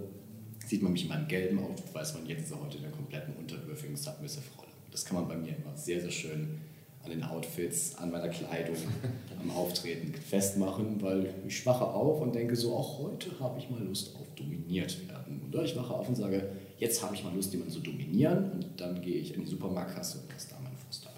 [0.66, 2.92] Sieht man mich in meinem gelben Outfit, weiß man, jetzt ist er heute in der
[2.92, 4.72] kompletten unterwürfigen Submissive-Rolle.
[4.92, 6.62] Das kann man bei mir immer sehr, sehr schön
[7.08, 8.76] an den Outfits, an meiner Kleidung,
[9.42, 13.82] am Auftreten festmachen, weil ich wache auf und denke so, auch heute habe ich mal
[13.82, 15.42] Lust auf dominiert werden.
[15.50, 18.66] Oder ich wache auf und sage, jetzt habe ich mal Lust, jemanden zu dominieren und
[18.80, 21.14] dann gehe ich in die Supermarktkasse und lasse da meine Frust ab.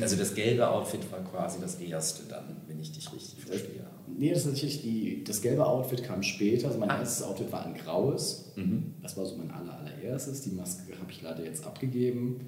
[0.00, 3.84] Also das gelbe Outfit war quasi das erste dann, wenn ich dich richtig verstehe.
[4.16, 6.68] Nee, das ist natürlich die, das gelbe Outfit kam später.
[6.68, 7.00] Also mein Ah.
[7.00, 8.52] erstes Outfit war ein graues.
[8.56, 8.94] Mhm.
[9.02, 10.40] Das war so mein aller, allererstes.
[10.40, 12.40] Die Maske habe ich leider jetzt abgegeben.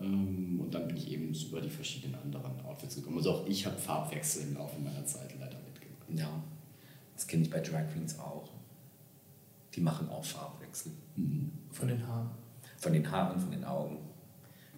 [0.00, 3.18] Ähm, Und dann bin ich eben über die verschiedenen anderen Outfits gekommen.
[3.18, 6.06] Also auch ich habe Farbwechsel im Laufe meiner Zeit leider mitgemacht.
[6.14, 6.42] Ja,
[7.14, 8.48] das kenne ich bei Drag Queens auch.
[9.74, 10.92] Die machen auch Farbwechsel.
[11.70, 12.30] Von den Haaren.
[12.78, 13.98] Von den Haaren, von den Augen.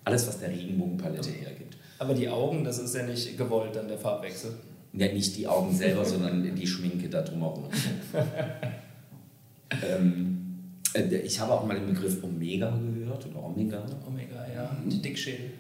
[0.05, 1.77] Alles, was der Regenbogenpalette hergibt.
[1.99, 4.55] Aber die Augen, das ist ja nicht gewollt, dann der Farbwechsel.
[4.93, 7.69] Ja, nicht die Augen selber, sondern die Schminke da drumherum.
[9.89, 10.43] ähm,
[10.95, 13.85] äh, ich habe auch mal den Begriff Omega gehört oder Omega.
[14.07, 14.77] Omega, ja.
[14.87, 15.51] Die Dickschädel.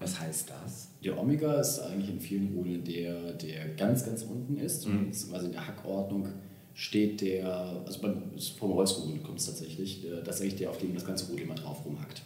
[0.00, 0.88] Was heißt das?
[1.02, 4.86] Der Omega ist eigentlich in vielen Rudeln der, der ganz, ganz unten ist.
[4.86, 5.10] Mhm.
[5.10, 6.28] Ist quasi in der Hackordnung
[6.74, 7.52] steht der,
[7.84, 8.22] also beim,
[8.56, 11.42] vom Holzrudel kommt es tatsächlich, der- das ist eigentlich der, auf dem das ganze Rudel
[11.44, 12.22] immer drauf rumhackt.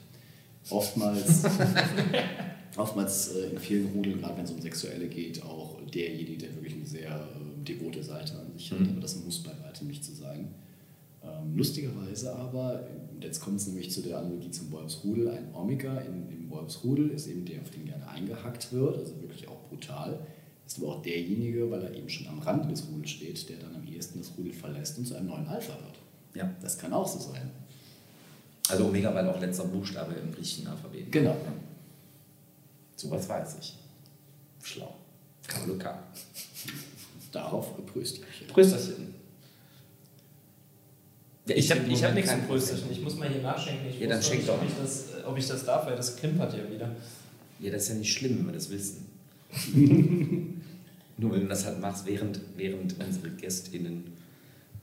[0.69, 1.45] Oftmals,
[2.77, 6.75] oftmals äh, in vielen Rudeln, gerade wenn es um Sexuelle geht, auch derjenige, der wirklich
[6.75, 8.91] eine sehr äh, devote Seite an sich hat, Mhm.
[8.91, 10.49] aber das muss bei weitem nicht so sein.
[11.25, 12.89] Ähm, lustigerweise aber,
[13.21, 17.29] jetzt kommt es nämlich zu der Analogie zum Wolfsrudel, ein Omega in, im Wolfsrudel ist
[17.29, 20.19] eben der, auf den gerne eingehackt wird, also wirklich auch brutal.
[20.67, 23.75] Ist aber auch derjenige, weil er eben schon am Rand des Rudels steht, der dann
[23.75, 25.99] am ehesten das Rudel verlässt und zu einem neuen Alpha wird.
[26.35, 26.51] Ja.
[26.63, 27.51] Das kann auch so sein.
[28.69, 31.11] Also Omega, weil auch letzter Buchstabe im griechischen Alphabet.
[31.11, 31.37] Genau.
[32.97, 33.77] Sowas weiß ich.
[34.63, 34.95] Schlau.
[35.47, 36.03] K.
[37.33, 38.21] Darauf geprüst.
[38.49, 39.15] Prösterchen.
[41.47, 42.93] Ja, Ich habe ich hab im nichts zum Prösterchen.
[42.93, 43.89] Ich muss mal hier nachschenken.
[43.89, 44.61] Ich Ja, dann schenk nicht, doch.
[44.61, 46.91] Ob ich, das, äh, ob ich das darf, weil das klimpert ja wieder.
[47.59, 49.07] Ja, das ist ja nicht schlimm, wenn wir das wissen.
[51.19, 54.05] Nur wenn du das halt machst, während, während unsere GästInnen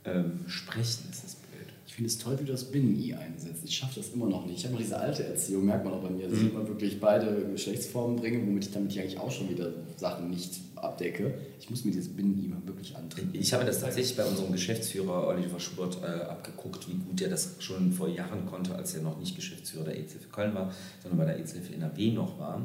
[0.06, 1.68] ähm, sprechen, ist das blöd.
[1.88, 3.62] Ich finde es toll, wie du das Binnen-I einsetzt.
[3.66, 4.60] Ich schaffe das immer noch nicht.
[4.60, 7.00] Ich habe noch diese alte Erziehung, merkt man auch bei mir, dass ich immer wirklich
[7.00, 11.34] beide Geschlechtsformen bringe, womit ich damit ich eigentlich auch schon wieder Sachen nicht abdecke.
[11.60, 13.30] Ich muss mir dieses Binnen-I mal wirklich antreten.
[13.34, 17.56] Ich habe das tatsächlich bei unserem Geschäftsführer Oliver Schubert äh, abgeguckt, wie gut er das
[17.60, 21.26] schon vor Jahren konnte, als er noch nicht Geschäftsführer der EZF Köln war, sondern bei
[21.26, 22.62] der EZF NRW noch war.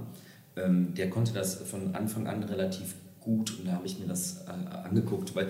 [0.57, 4.45] Ähm, der konnte das von Anfang an relativ gut und da habe ich mir das
[4.47, 5.49] äh, angeguckt, weil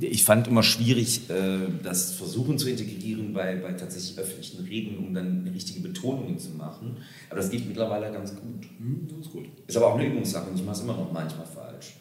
[0.00, 5.12] ich fand immer schwierig, äh, das versuchen zu integrieren bei, bei tatsächlich öffentlichen Reden, um
[5.12, 6.98] dann eine richtige Betonung zu machen.
[7.28, 8.66] Aber das geht mittlerweile ganz gut.
[8.78, 9.46] Hm, das ist gut.
[9.66, 11.96] Ist aber auch eine Übungssache und ich mache es immer noch manchmal falsch.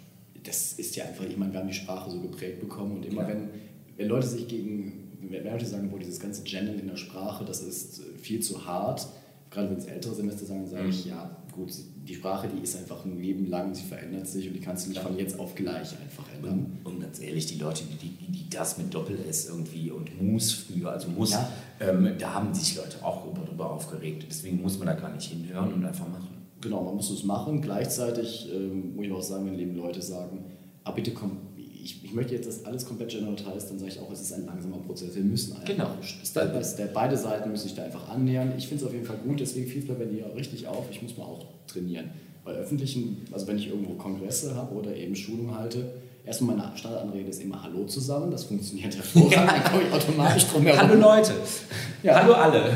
[0.48, 3.24] Das ist ja einfach, ich meine, wir haben die Sprache so geprägt bekommen und immer
[3.24, 3.28] Ja.
[3.30, 3.50] wenn,
[3.98, 7.62] wenn Leute sich gegen, wenn Leute sagen, boah, dieses ganze Gendern in der Sprache, das
[7.62, 9.08] ist äh, viel zu hart,
[9.52, 11.72] gerade wenn es ältere Semester sagen, sage ich, ja, gut,
[12.08, 14.90] die Sprache, die ist einfach ein Leben lang, sie verändert sich und die kannst du
[14.92, 16.78] nicht von jetzt auf gleich einfach ändern.
[16.84, 20.52] Und, und ganz ehrlich, die Leute, die, die, die das mit Doppel-S irgendwie und Mus
[20.54, 21.50] früher, also Muss, Ja.
[21.80, 24.26] ähm, da haben sich Leute auch darüber aufgeregt.
[24.30, 26.28] Deswegen muss man da gar nicht hinhören und einfach machen.
[26.62, 27.62] Genau, man muss es machen.
[27.62, 30.46] Gleichzeitig ähm, muss ich auch sagen, wenn eben Leute sagen,
[30.84, 34.12] ah, bitte komm, ich, ich möchte jetzt das alles komplett generalisiert, dann sage ich auch,
[34.12, 35.16] es ist ein langsamer Prozess.
[35.16, 35.90] Wir müssen einfach Genau.
[36.02, 38.54] Step by Step, beide Seiten müssen sich da einfach annähern.
[38.58, 40.86] Ich finde es auf jeden Fall gut, deswegen fiel es mir bei dir richtig auf.
[40.92, 42.10] Ich muss mal auch trainieren.
[42.44, 45.94] Bei öffentlichen, also wenn ich irgendwo Kongresse habe oder eben Schulungen halte,
[46.26, 48.32] erstmal meine Standardanrede ist immer Hallo zusammen.
[48.32, 49.36] Das funktioniert hervorragend.
[49.36, 50.82] Dann komme ich automatisch drum herum.
[50.82, 51.34] Hallo Leute!
[52.04, 52.22] Ja.
[52.22, 52.72] Hallo alle!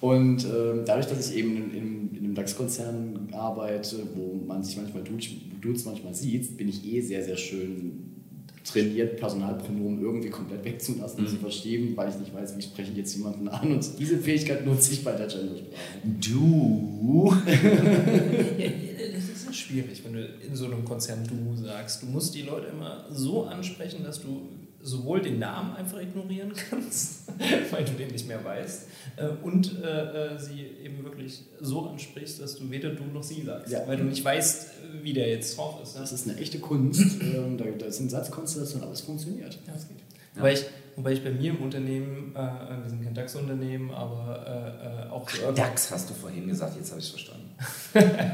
[0.00, 2.01] Und ähm, dadurch, dass ich eben in,
[2.34, 5.02] DAX-Konzern arbeite, wo man sich manchmal
[5.60, 8.08] duzt, manchmal sieht, bin ich eh sehr, sehr schön
[8.64, 11.34] trainiert, Personalpronomen irgendwie komplett wegzulassen und Mhm.
[11.34, 13.72] zu verschieben, weil ich nicht weiß, wie spreche ich jetzt jemanden an.
[13.72, 15.72] Und diese Fähigkeit nutze ich bei der Gendersprache.
[16.20, 17.34] Du.
[17.44, 22.02] Das ist ja schwierig, wenn du in so einem Konzern du sagst.
[22.02, 24.42] Du musst die Leute immer so ansprechen, dass du
[24.82, 27.28] sowohl den Namen einfach ignorieren kannst,
[27.70, 32.40] weil du den nicht mehr weißt, äh, und äh, äh, sie eben wirklich so ansprichst,
[32.42, 33.86] dass du weder du noch sie sagst, Ja.
[33.86, 34.70] weil du nicht weißt,
[35.02, 35.94] wie der jetzt drauf ist.
[35.94, 36.00] ne?
[36.00, 37.20] Das ist eine echte Kunst.
[37.22, 39.54] Ähm, da, da sind Satzkonstellationen, aber es funktioniert.
[39.66, 39.98] Ja, das geht.
[40.34, 40.64] Wobei, ich,
[40.96, 45.28] wobei ich bei mir im Unternehmen, äh, wir sind kein DAX-Unternehmen, aber äh, äh, auch
[45.48, 47.50] Ach, DAX hast du vorhin gesagt, jetzt habe ich es verstanden.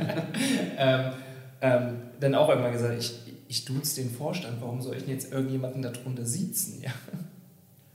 [0.78, 1.12] ähm,
[1.60, 3.14] ähm, dann auch irgendwann gesagt, ich,
[3.48, 6.80] ich duze den Vorstand, warum soll ich denn jetzt irgendjemanden darunter siezen?
[6.82, 6.90] Ja.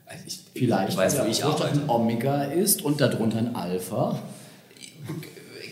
[0.05, 1.81] Also ich, Vielleicht, weil der ich arbeite.
[1.81, 4.19] ein Omega ist und darunter ein Alpha.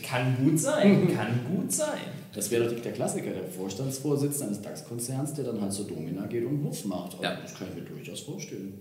[0.04, 2.00] Kann gut sein, kann gut sein.
[2.34, 6.46] Das wäre doch der Klassiker, der Vorstandsvorsitzende eines DAX-Konzerns, der dann halt zur Domina geht
[6.46, 7.12] und Wuff macht.
[7.13, 7.36] Also Ja.
[7.41, 8.74] Das kann ich mir durchaus vorstellen.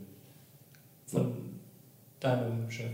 [1.06, 1.32] Von
[2.20, 2.90] deinem Chef.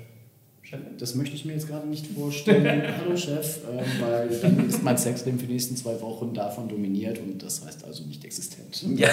[0.98, 2.82] Das möchte ich mir jetzt gerade nicht vorstellen.
[2.98, 7.18] Hallo Chef, ähm, weil dann ist mein Sexleben für die nächsten zwei Wochen davon dominiert
[7.18, 8.84] und das heißt also nicht existent.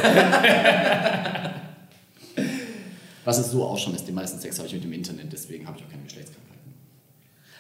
[3.25, 5.67] Was es so auch schon ist, die meisten Sex habe ich mit dem Internet, deswegen
[5.67, 6.73] habe ich auch keine Geschlechtskrankheiten.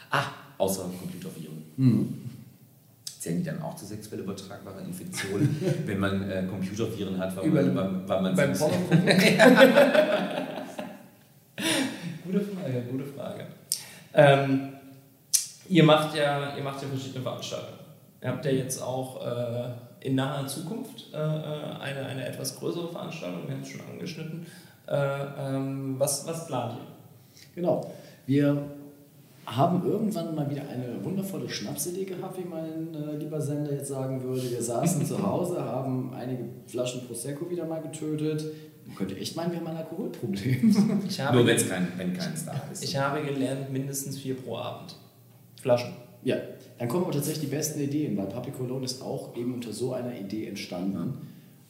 [0.09, 0.25] Ah,
[0.57, 1.63] außer Computerviren.
[3.19, 7.61] Zählen die dann auch zu sexuell übertragbaren Infektionen, wenn man äh, Computerviren hat, weil Über-
[7.63, 8.75] man, weil, weil man Beim Porno
[12.33, 13.32] gute Frage, gute Frage.
[14.13, 14.73] Ähm,
[15.69, 17.79] ihr, macht ja, ihr macht ja verschiedene Veranstaltungen.
[18.21, 19.69] Ihr habt ja jetzt auch äh,
[20.01, 21.19] in naher Zukunft äh, äh,
[21.79, 24.45] eine, eine etwas größere Veranstaltung, wir haben es schon angeschnitten.
[24.87, 24.95] Äh,
[25.39, 27.55] ähm, was, was plant ihr?
[27.55, 27.93] Genau.
[28.25, 28.63] Wir
[29.45, 34.23] haben irgendwann mal wieder eine wundervolle Schnapsidee gehabt, wie mein äh, lieber Sender jetzt sagen
[34.23, 34.49] würde.
[34.49, 38.45] Wir saßen zu Hause, haben einige Flaschen Prosecco wieder mal getötet.
[38.85, 41.01] Man könnte echt meinen, wir haben ein Alkoholproblem.
[41.07, 42.83] Ich habe, Nur wenn's kein, wenn keins da ist.
[42.83, 44.95] ich habe gelernt, mindestens vier pro Abend.
[45.61, 45.93] Flaschen.
[46.23, 46.37] Ja,
[46.77, 49.93] dann kommen aber tatsächlich die besten Ideen, weil Papi Cologne ist auch eben unter so
[49.93, 51.17] einer Idee entstanden.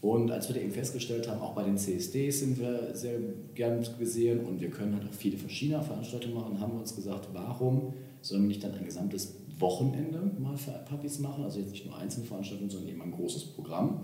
[0.01, 3.19] Und als wir da eben festgestellt haben, auch bei den CSDs sind wir sehr
[3.55, 7.29] gern gesehen und wir können halt auch viele verschiedene Veranstaltungen machen, haben wir uns gesagt,
[7.31, 11.85] warum sollen wir nicht dann ein gesamtes Wochenende mal für Papis machen, also jetzt nicht
[11.85, 14.03] nur einzelne Veranstaltungen, sondern eben ein großes Programm.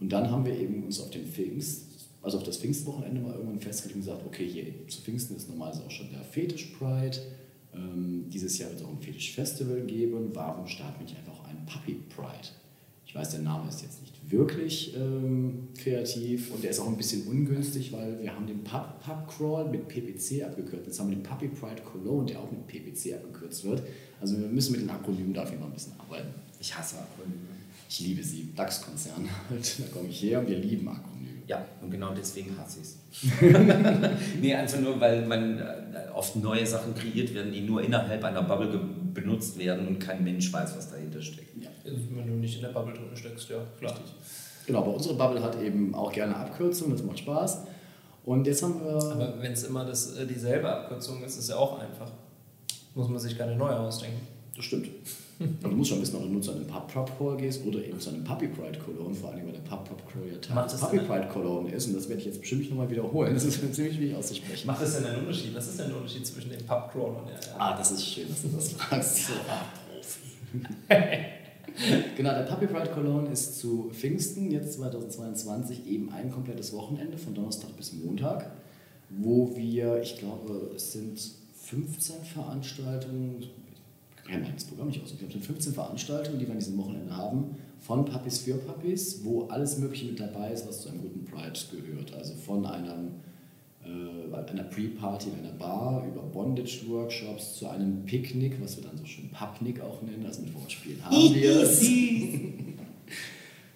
[0.00, 1.89] Und dann haben wir eben uns auf den Pfingst,
[2.22, 5.84] also auf das Pfingstwochenende mal irgendwann festgelegt und gesagt, okay, hier zu Pfingsten ist normalerweise
[5.84, 7.18] auch schon der Fetisch Pride.
[7.74, 10.30] Ähm, dieses Jahr wird es auch ein Fetisch Festival geben.
[10.34, 12.48] Warum starten nicht einfach ein Puppy Pride?
[13.06, 16.96] Ich weiß, der Name ist jetzt nicht wirklich ähm, kreativ und der ist auch ein
[16.96, 20.86] bisschen ungünstig, weil wir haben den Pub, Pub Crawl mit PPC abgekürzt.
[20.86, 23.82] Jetzt haben wir den Puppy Pride Cologne, der auch mit PPC abgekürzt wird.
[24.20, 26.28] Also wir müssen mit den Akronymen dafür mal ein bisschen arbeiten.
[26.60, 27.50] Ich hasse Akronyme.
[27.88, 29.78] Ich liebe sie, DAX-Konzern halt.
[29.78, 31.29] Da komme ich her und wir lieben Akronyme.
[31.50, 33.40] Ja, und genau deswegen hasse ich es.
[34.40, 38.42] nee, einfach nur, weil man äh, oft neue Sachen kreiert werden, die nur innerhalb einer
[38.44, 38.78] Bubble
[39.12, 41.60] benutzt werden und kein Mensch weiß, was dahinter steckt.
[41.60, 41.68] Ja.
[41.84, 43.96] Also, wenn du nicht in der Bubble drin steckst, ja, klar.
[44.64, 47.62] Genau, aber unsere Bubble hat eben auch gerne Abkürzungen, das macht Spaß.
[48.24, 48.92] Und jetzt haben wir.
[48.94, 52.12] Aber wenn es immer das, äh, dieselbe Abkürzung ist, ist es ja auch einfach.
[52.94, 54.24] Muss man sich keine neue ausdenken.
[54.54, 54.86] das stimmt.
[55.62, 57.82] Aber du musst schon wissen, ob du nur zu einem Pub Prop Crawl gehst oder
[57.82, 60.64] eben zu einem Puppy Pride Cologne, vor allem weil der Pub Prop Crawl ja Teil
[60.64, 61.86] des Puppy Pride Cologne ist.
[61.86, 63.32] Und das werde ich jetzt bestimmt nicht nochmal wiederholen.
[63.32, 64.66] Das ist ziemlich schwierig auszusprechen.
[64.66, 65.54] Macht das denn einen Unterschied?
[65.54, 67.60] Was ist denn der Unterschied zwischen dem Pubcrawl und der.
[67.60, 69.16] Ah, das ist schön, dass du das fragst.
[69.28, 71.00] So, ah, Profi.
[72.16, 77.32] genau, der Puppy Pride Cologne ist zu Pfingsten, jetzt 2022, eben ein komplettes Wochenende von
[77.34, 78.50] Donnerstag bis Montag,
[79.08, 81.18] wo wir, ich glaube, es sind
[81.62, 83.44] 15 Veranstaltungen,
[84.30, 86.78] kenne das Programm nicht aus, ich glaube, es sind 15 Veranstaltungen, die wir an diesem
[86.78, 91.02] Wochenende haben, von Puppies für Puppies, wo alles Mögliche mit dabei ist, was zu einem
[91.02, 92.14] guten Pride gehört.
[92.14, 93.12] Also von einem
[93.84, 99.06] äh, einer Pre-Party in einer Bar, über Bondage-Workshops zu einem Picknick, was wir dann so
[99.06, 101.82] schön Pappnick auch nennen, also mit Wortspielen haben wir es.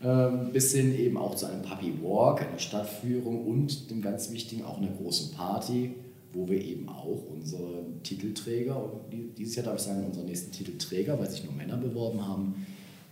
[0.03, 4.62] Ähm, bis hin eben auch zu einem Puppy Walk, einer Stadtführung und dem ganz wichtigen
[4.62, 5.95] auch einer großen Party,
[6.35, 8.90] wo wir eben auch unsere Titelträger,
[9.38, 12.66] dieses Jahr darf ich sagen, unsere nächsten Titelträger, weil sich nur Männer beworben haben,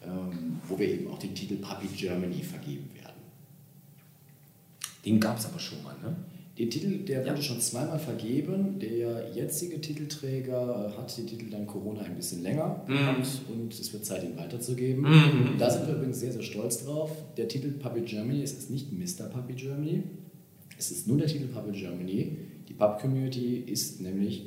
[0.05, 3.13] ähm, wo wir eben auch den Titel Puppy Germany vergeben werden.
[5.05, 6.17] Den gab es aber schon mal, ne?
[6.59, 7.33] Den Titel, der Ja.
[7.33, 8.79] wurde schon zweimal vergeben.
[8.79, 14.05] Der jetzige Titelträger hat den Titel dann Corona ein bisschen länger gehabt und es wird
[14.05, 15.05] Zeit, ihn weiterzugeben.
[15.05, 17.11] Und da sind wir übrigens sehr, sehr stolz drauf.
[17.39, 19.29] Der Titel Puppy Germany, es ist nicht Mr.
[19.31, 20.03] Puppy Germany,
[20.79, 22.37] es ist nur der Titel Puppy Germany.
[22.73, 24.45] Die Pub-Community ist nämlich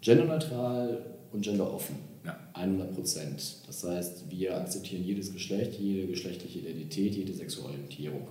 [0.00, 1.96] genderneutral und genderoffen.
[2.24, 2.38] Ja.
[2.54, 3.56] 100 Prozent.
[3.66, 8.28] Das heißt, wir akzeptieren jedes Geschlecht, jede geschlechtliche Identität, jede Sexualorientierung.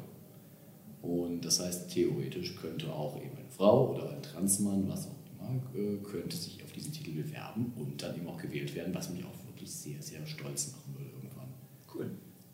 [1.02, 5.62] Und das heißt, theoretisch könnte auch eben eine Frau oder ein Transmann, was auch immer,
[5.76, 9.26] äh, könnte sich auf diesen Titel bewerben und dann eben auch gewählt werden, was mich
[9.26, 11.50] auch wirklich sehr, sehr stolz machen würde irgendwann.
[11.94, 12.12] Cool.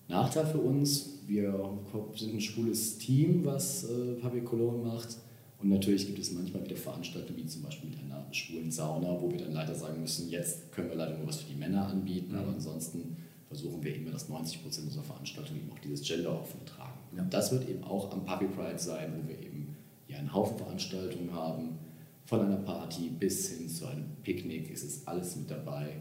[0.08, 1.78] Nachteil für uns, wir
[2.16, 5.18] sind ein schwules Team, was äh, Public Cologne macht.
[5.63, 9.32] Und natürlich gibt es manchmal wieder Veranstaltungen, wie zum Beispiel mit einer schwulen Sauna, wo
[9.32, 12.36] wir dann leider sagen müssen, jetzt können wir leider nur was für die Männer anbieten,
[12.36, 13.15] aber ansonsten
[13.47, 16.99] versuchen wir immer, dass 90% unserer Veranstaltungen eben auch dieses Gender offen tragen.
[17.15, 17.23] Ja.
[17.30, 19.78] Das wird eben auch am Puppy Pride sein, wo wir eben
[20.10, 21.80] ja einen Haufen Veranstaltungen haben,
[22.26, 25.95] von einer Party bis hin zu einem Picknick ist es alles mit dabei.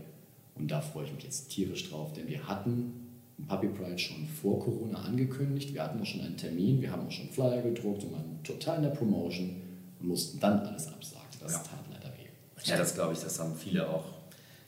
[0.56, 3.11] Und da freue ich mich jetzt tierisch drauf, denn wir hatten
[3.48, 5.72] Puppy Pride schon vor Corona angekündigt.
[5.74, 8.76] Wir hatten auch schon einen Termin, wir haben auch schon Flyer gedruckt und waren total
[8.78, 9.56] in der Promotion
[10.00, 11.26] und mussten dann alles absagen.
[11.40, 11.58] Das Ja.
[11.58, 12.28] tat leider weh.
[12.64, 14.04] Ja, das glaube ich, das haben viele auch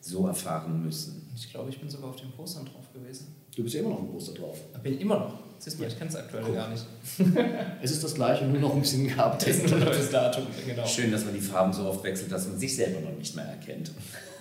[0.01, 1.29] so erfahren müssen.
[1.35, 3.35] Ich glaube, ich bin sogar auf den Postern drauf gewesen.
[3.57, 4.59] Du bist ja immer noch ein Poster drauf.
[4.73, 5.39] Da bin ich immer noch.
[5.59, 6.85] Siehst du, ich kenne es aktuell gar nicht.
[7.83, 9.73] Es ist das gleiche, nur noch ein bisschen Das ist geupdatet.
[9.73, 10.87] ein neues Datum, genau.
[10.87, 13.45] Schön, dass man die Farben so oft wechselt, dass man sich selber noch nicht mehr
[13.45, 13.93] erkennt.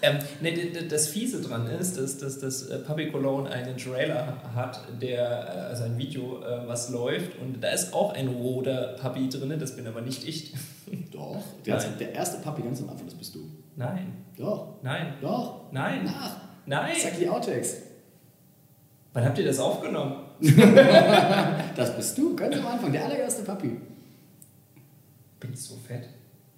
[0.01, 4.81] Ähm, nee, das Fiese dran ist, dass, dass, dass äh, Puppy Cologne einen Trailer hat,
[5.01, 9.29] der, äh, also ein Video, äh, was läuft und da ist auch ein roter Puppy
[9.29, 10.53] drin, das bin aber nicht ich.
[11.11, 11.93] Doch, der, Nein.
[11.99, 13.49] der erste Papi ganz am Anfang, das bist du.
[13.77, 15.71] Nein, Doch, nein, doch.
[15.71, 16.35] nein, Nach.
[16.65, 16.95] nein.
[17.01, 17.77] Sag die Outtakes.
[19.13, 20.15] Wann habt ihr das aufgenommen?
[21.75, 23.69] Das bist du, ganz am Anfang, der allererste Papi.
[25.39, 26.07] Bin ich so fett?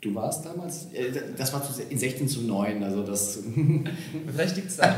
[0.01, 3.39] Du warst damals, äh, das war zu- in 16 zu 9, also das.
[4.31, 4.93] Vielleicht liegt es da.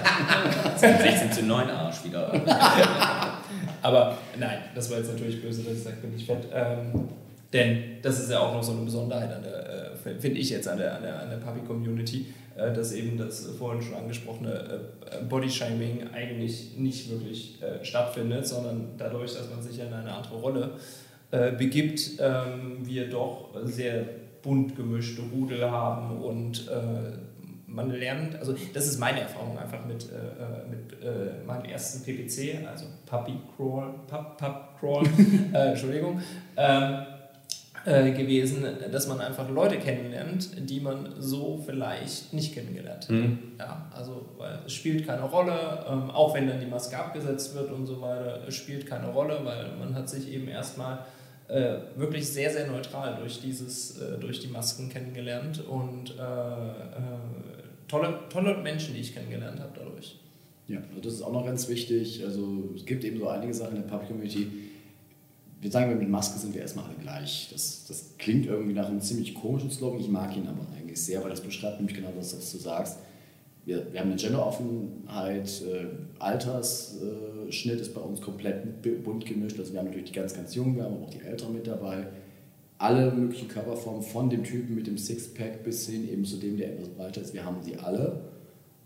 [0.78, 2.32] 16 zu 9 Arsch wieder.
[3.82, 6.48] Aber nein, das war jetzt natürlich böse, dass ich sage, bin ich fett.
[6.54, 7.08] Ähm,
[7.54, 10.67] denn das ist ja auch noch so eine Besonderheit, an der, äh, finde ich jetzt
[10.67, 12.26] an der, an der, an der Puppy-Community,
[12.58, 19.34] dass eben das vorhin schon angesprochene äh, Bodyshaming eigentlich nicht wirklich äh, stattfindet, sondern dadurch,
[19.34, 20.72] dass man sich in eine andere Rolle
[21.32, 24.06] äh, begibt, ähm, wir doch sehr
[24.41, 27.17] bunt gemischte Rudel haben und äh,
[27.67, 32.04] man lernt, also das ist meine Erfahrung einfach mit, äh, äh, mit äh, meinem ersten
[32.04, 35.04] PPC, also Puppy Crawl, Pup, Pup Crawl,
[35.54, 36.22] äh, Entschuldigung,
[36.56, 37.06] ähm,
[37.88, 43.10] äh, gewesen, dass man einfach Leute kennenlernt, die man so vielleicht nicht kennengelernt hat.
[43.10, 43.39] Mhm.
[43.58, 47.71] Ja, also weil es spielt keine Rolle, ähm, auch wenn dann die Maske abgesetzt wird
[47.71, 51.00] und so weiter, es spielt keine Rolle, weil man hat sich eben erstmal
[51.47, 56.73] äh, wirklich sehr, sehr neutral durch, dieses, äh, durch die Masken kennengelernt und äh, äh,
[57.88, 60.19] tolle, tolle Menschen, die ich kennengelernt habe dadurch.
[60.67, 62.21] Ja, also das ist auch noch ganz wichtig.
[62.26, 64.47] Also es gibt eben so einige Sachen in der Pub-Community.
[65.60, 67.50] Wir sagen, mit Maske sind wir erstmal alle gleich.
[67.52, 70.00] Das, das klingt irgendwie nach einem ziemlich komischen Slogan.
[70.00, 73.00] Ich mag ihn aber eigentlich sehr, weil das beschreibt nämlich genau das, was du sagst.
[73.65, 75.88] Wir, wir haben eine Genderoffenheit, äh,
[76.20, 79.60] Altersschnitt ist bei uns komplett bu- bunt gemischt.
[79.60, 81.67] Also wir haben natürlich die ganz, ganz Jungen, wir haben aber auch die Älteren mit
[81.67, 82.08] dabei.
[82.78, 86.74] Alle möglichen Körperformen, von dem Typen mit dem Sixpack bis hin eben zu dem, der
[86.74, 88.22] etwas breiter ist, wir haben sie alle.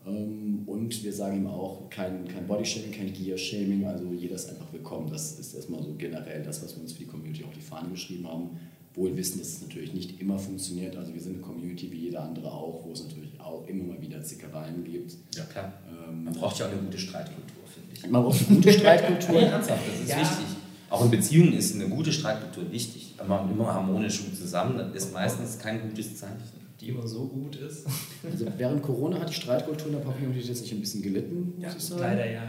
[0.06, 4.72] Ähm, Und wir sagen ihm auch kein, kein Bodyshaming, kein Gear-Shaming, also jeder ist einfach
[4.72, 5.10] willkommen.
[5.12, 7.90] Das ist erstmal so generell das, was wir uns für die Community auf die Fahne
[7.90, 8.50] geschrieben haben.
[8.94, 10.98] Wohl wissen, dass es natürlich nicht immer funktioniert.
[10.98, 14.02] Also wir sind eine Community wie jeder andere auch, wo es natürlich auch immer mal
[14.02, 15.16] wieder Zickereien gibt.
[15.36, 15.74] Ja, klar.
[16.10, 18.10] Ähm, Man braucht ja auch eine gute Streitkultur, finde ich.
[18.10, 19.36] man braucht eine gute Streitkultur.
[19.42, 20.20] Nee, ernsthaft, das ist Ja.
[20.20, 20.46] wichtig.
[20.90, 23.14] Auch in Beziehungen ist eine gute Streitkultur wichtig.
[23.18, 26.36] Aber immer harmonisch gut zusammen, das ist meistens kein gutes Zeichen.
[26.82, 27.86] Die immer so gut ist.
[28.24, 31.84] Also während Corona hat die Streitkultur in der Pop-Community tatsächlich ein bisschen gelitten, muss ich
[31.84, 32.02] sagen.
[32.02, 32.34] Leider ja.
[32.34, 32.44] ja.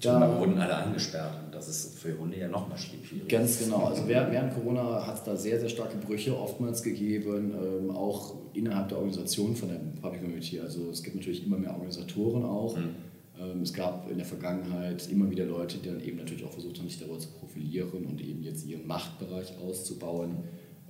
[0.00, 3.28] Da- wurden alle eingesperrt und das ist für Hunde ja noch mal schwierig.
[3.28, 3.84] Ganz genau.
[3.86, 8.34] Also während, während Corona hat es da sehr, sehr starke Brüche oftmals gegeben, ähm, auch
[8.52, 10.60] innerhalb der Organisation von der Public Community.
[10.60, 12.76] Also es gibt natürlich immer mehr Organisatoren auch.
[12.76, 12.94] Mhm.
[13.40, 16.78] Ähm, es gab in der Vergangenheit immer wieder Leute, die dann eben natürlich auch versucht
[16.78, 20.36] haben, sich darüber zu profilieren und eben jetzt ihren Machtbereich auszubauen,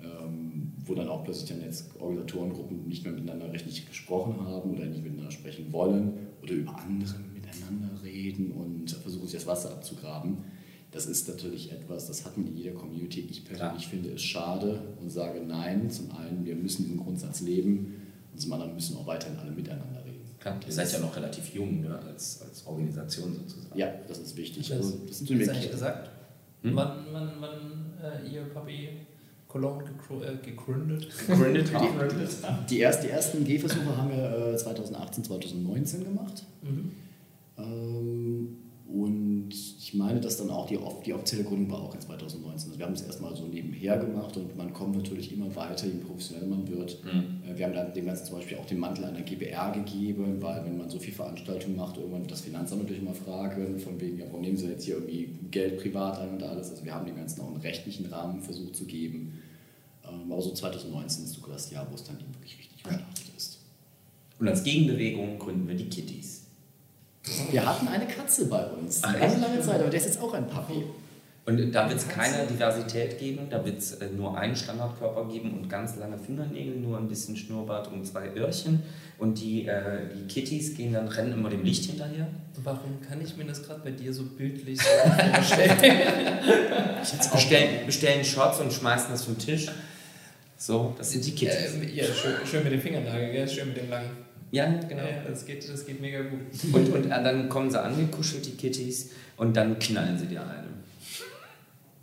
[0.02, 4.86] ähm, wo dann auch plötzlich dann jetzt Organisatorengruppen nicht mehr miteinander richtig gesprochen haben oder
[4.86, 10.38] nicht miteinander sprechen wollen oder über andere miteinander reden und versuchen, sich das Wasser abzugraben.
[10.92, 13.26] Das ist natürlich etwas, das hat man in jeder Community.
[13.30, 15.90] Ich persönlich finde es schade und sage nein.
[15.90, 17.96] Zum einen, wir müssen diesen Grundsatz leben
[18.32, 20.24] und zum anderen müssen auch weiterhin alle miteinander reden.
[20.38, 23.76] Klar, ihr seid ja noch relativ jung ne, als, als Organisation sozusagen.
[23.76, 24.68] Ja, das ist wichtig.
[24.68, 26.10] Das, Also, das sind wir gesagt?
[26.62, 26.76] Hm?
[26.76, 28.88] Wann, wann, wann äh, ihr Puppy
[29.56, 29.84] Cologne
[30.26, 31.08] äh, gegründet?
[31.26, 32.70] Gegründet habt?
[32.70, 36.44] Die, erst, die ersten Gehversuche haben wir äh, 2018, 2019 gemacht.
[36.62, 36.92] Mhm.
[37.58, 38.56] Ähm,
[38.88, 42.70] Und ich meine, dass dann auch die, die offizielle Gründung war auch in 2019.
[42.70, 45.98] Also wir haben es erstmal so nebenher gemacht und man kommt natürlich immer weiter, je
[45.98, 47.02] professioneller man wird.
[47.04, 47.56] Mhm.
[47.56, 50.76] Wir haben dann dem Ganzen zum Beispiel auch den Mantel einer GBR gegeben, weil wenn
[50.78, 54.26] man so viel Veranstaltungen macht, irgendwann wird das Finanzamt natürlich immer fragen, von wegen, ja,
[54.26, 56.70] warum nehmen Sie jetzt hier irgendwie Geld privat ein und alles.
[56.70, 59.42] Also wir haben dem Ganzen auch einen rechtlichen Rahmen versucht zu geben.
[60.22, 63.24] Ähm, aber so 2019 ist sogar das Jahr, wo es dann eben wirklich richtig gestartet
[63.36, 63.58] ist.
[64.38, 66.42] Und als Gegenbewegung gründen wir die Kitties.
[67.50, 70.32] Wir hatten eine Katze bei uns, eine lange, lange Zeit, aber der ist jetzt auch
[70.34, 70.84] ein Papi.
[71.46, 75.52] Und da wird es keine Diversität geben, da wird es äh, nur einen Standardkörper geben
[75.56, 78.82] und ganz lange Fingernägel, nur ein bisschen Schnurrbart und zwei Öhrchen.
[79.18, 82.26] Und die, äh, die Kitties gehen dann, rennen immer dem Licht hinterher.
[82.64, 84.82] Warum kann ich mir das gerade bei dir so bildlich
[85.34, 85.78] vorstellen?
[87.32, 89.68] bestellen, bestellen Shots und schmeißen das vom Tisch.
[90.58, 91.74] So, das sind die Kitties.
[91.74, 93.48] Äh, ja, schön, schön, mit dem Fingernagel, gell?
[93.48, 94.10] schön mit dem langen.
[94.50, 95.02] Ja, genau.
[95.02, 96.40] Ja, das, geht, das geht mega gut.
[96.72, 100.66] Und, und dann kommen sie angekuschelt, die Kitties, und dann knallen sie dir eine.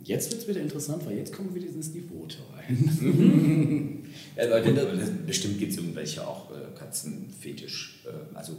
[0.04, 4.04] Jetzt wird es wieder interessant, weil jetzt kommen wir wieder ins Niveau rein.
[4.36, 4.86] ja, Leute,
[5.26, 8.52] bestimmt gibt es irgendwelche auch äh, Katzenfetisch, äh, also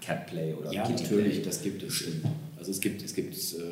[0.00, 1.44] Catplay oder Ja, Kitty natürlich, Play.
[1.44, 2.04] das gibt es.
[2.56, 3.62] Also es gibt, es gibt äh,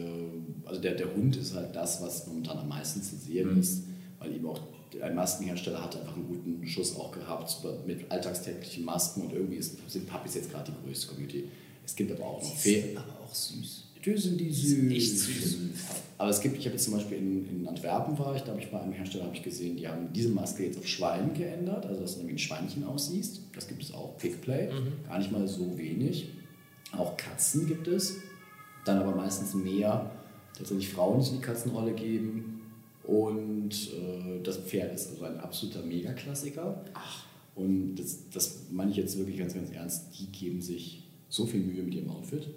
[0.65, 3.61] also der, der Hund ist halt das, was momentan am meisten zu sehen mhm.
[3.61, 3.85] ist,
[4.19, 4.61] weil eben auch
[5.01, 9.77] ein Maskenhersteller hat einfach einen guten Schuss auch gehabt mit alltagstäglichen Masken und irgendwie ist,
[9.89, 11.45] sind Puppies jetzt gerade die größte Community.
[11.85, 12.97] Es gibt aber auch noch Fee.
[12.97, 13.85] aber auch süß.
[13.97, 14.93] Natürlich sind die süß.
[14.93, 15.59] Echt süß.
[16.19, 18.61] Aber es gibt, ich habe jetzt zum Beispiel in, in Antwerpen war ich, da habe
[18.61, 22.01] ich bei einem Hersteller ich gesehen, die haben diese Maske jetzt auf Schwein geändert, also
[22.01, 23.41] dass du wie ein Schweinchen aussiehst.
[23.55, 24.17] Das gibt es auch.
[24.19, 25.07] Pickplay, mhm.
[25.07, 26.29] gar nicht mal so wenig.
[26.97, 28.17] Auch Katzen gibt es,
[28.85, 30.11] dann aber meistens mehr
[30.57, 32.50] tatsächlich Frauen, die die Katzenrolle geben
[33.05, 36.85] und äh, das Pferd ist also ein absoluter Megaklassiker.
[36.95, 37.25] Ach.
[37.55, 40.19] Und das, das meine ich jetzt wirklich ganz, ganz ernst.
[40.19, 42.49] Die geben sich so viel Mühe mit ihrem Outfit.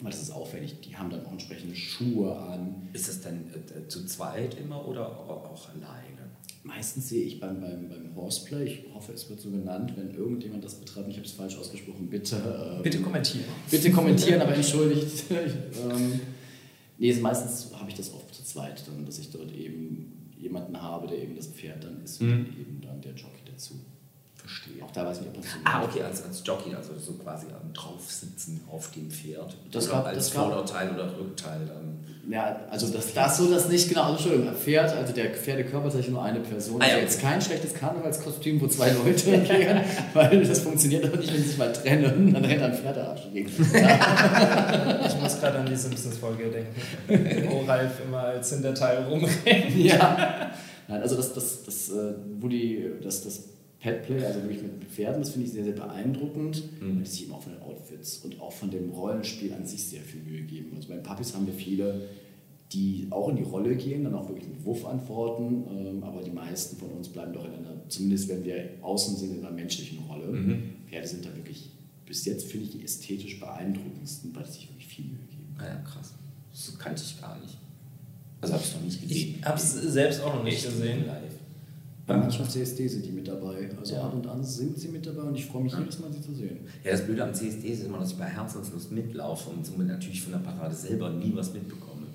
[0.00, 0.80] Weil das ist auffällig.
[0.80, 2.88] Die haben dann auch entsprechende Schuhe an.
[2.92, 6.18] Ist das dann äh, zu zweit immer oder auch alleine?
[6.62, 10.62] Meistens sehe ich beim, beim, beim Horseplay, ich hoffe, es wird so genannt, wenn irgendjemand
[10.62, 12.36] das betreibt, ich habe es falsch ausgesprochen, bitte.
[12.76, 13.46] Ähm, bitte kommentieren.
[13.70, 15.24] Bitte kommentieren, aber entschuldigt.
[15.30, 16.20] ähm,
[16.98, 21.18] nee, meistens habe ich das oft zweit, dann, dass ich dort eben jemanden habe, der
[21.18, 22.32] eben das Pferd dann ist mhm.
[22.32, 23.74] und eben dann der Jockey dazu.
[24.48, 24.82] Verstehe.
[24.82, 27.12] Auch da weiß ich nicht, ob das so Ah, okay, als, als Jockey, also so
[27.14, 29.54] quasi am Draufsitzen auf dem Pferd.
[29.70, 31.98] Das war als Vorderteil oder Rückteil dann.
[32.30, 34.04] Ja, also das, das so das nicht genau.
[34.04, 36.80] Also Entschuldigung, Pferd, also der Pferdekörper ist eigentlich nur eine Person.
[36.80, 39.80] Ah, ja, also jetzt kein schlechtes Karnevalskostüm, wo zwei Leute gehen,
[40.14, 42.32] weil das funktioniert auch nicht, wenn sie sich mal trennen.
[42.32, 43.48] Dann rennt ein Pferdearsch gegen.
[43.48, 43.58] ich
[45.22, 49.76] muss gerade an die Simpsons-Folge denken, wo Ralf immer als Hinterteil rumrennt.
[49.76, 50.52] Ja.
[50.88, 55.20] Nein, also das, das, das, äh, wo die, das, das Petplay, also wirklich mit Pferden,
[55.20, 56.96] das finde ich sehr, sehr beeindruckend, mhm.
[56.96, 59.84] weil die sich eben auch von den Outfits und auch von dem Rollenspiel an sich
[59.84, 60.72] sehr viel Mühe geben.
[60.74, 62.08] Also bei den Puppies haben wir viele,
[62.72, 66.30] die auch in die Rolle gehen, dann auch wirklich mit Wuff antworten, ähm, aber die
[66.30, 70.00] meisten von uns bleiben doch in einer, zumindest wenn wir außen sind, in einer menschlichen
[70.08, 70.26] Rolle.
[70.26, 70.62] Mhm.
[70.88, 71.70] Pferde sind da wirklich,
[72.04, 75.54] bis jetzt finde ich die ästhetisch beeindruckendsten, weil sie sich wirklich viel Mühe geben.
[75.56, 76.14] Ah ja, krass.
[76.50, 77.56] Das kannte ich gar nicht.
[78.40, 79.34] Also habe ich noch nicht gesehen.
[79.38, 81.06] Ich habe es selbst auch noch nicht gesehen.
[81.06, 81.37] Live.
[82.08, 83.68] Bei manchen CSD sind die mit dabei.
[83.78, 84.02] Also ja.
[84.02, 86.34] ab und an sind sie mit dabei und ich freue mich jedes Mal, sie zu
[86.34, 86.60] sehen.
[86.82, 90.22] Ja, das Blöde am CSD ist immer, dass ich bei Herzenslust mitlaufe und somit natürlich
[90.22, 92.06] von der Parade selber nie was mitbekomme.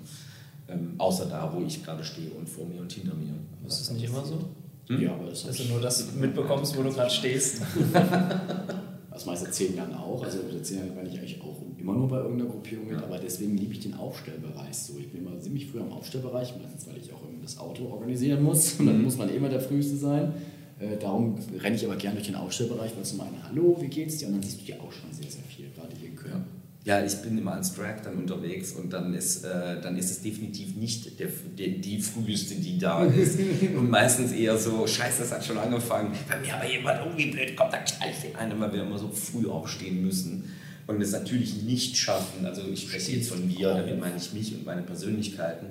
[0.66, 3.34] Ähm, außer da, wo ich gerade stehe und vor mir und hinter mir.
[3.68, 4.40] Ist das nicht immer so?
[4.88, 5.00] Hm?
[5.00, 7.62] Ja, aber das Dass du nur das mitbekommst, wo du gerade stehst.
[9.14, 10.22] Das meiste zehn Jahren auch.
[10.24, 13.04] Also seit zehn Jahren war ich eigentlich auch immer nur bei irgendeiner Gruppierung mit, ja.
[13.04, 14.98] aber deswegen liebe ich den Aufstellbereich so.
[14.98, 18.74] Ich bin immer ziemlich früh am Aufstellbereich, meistens weil ich auch das Auto organisieren muss
[18.80, 19.04] und dann mhm.
[19.04, 20.32] muss man immer der Früheste sein.
[20.80, 24.18] Äh, darum renne ich aber gerne durch den Aufstellbereich, weil zum einen Hallo, wie geht's
[24.18, 24.26] dir?
[24.26, 26.44] Und dann siehst du ja auch schon sehr, sehr viel, gerade hier in Köln.
[26.84, 27.04] Ja.
[27.04, 30.76] ich bin immer als Drag dann unterwegs und dann ist, äh, dann ist es definitiv
[30.76, 31.28] nicht der,
[31.58, 33.38] der, die Früheste, die da ist.
[33.76, 36.12] und meistens eher so, scheiße, das hat schon angefangen.
[36.28, 39.08] Bei mir aber jemand irgendwie blöd, kommt da gleich den einen, weil wir immer so
[39.08, 40.44] früh aufstehen müssen
[40.86, 44.54] und es natürlich nicht schaffen, also ich spreche jetzt von mir, damit meine ich mich
[44.54, 45.68] und meine Persönlichkeiten,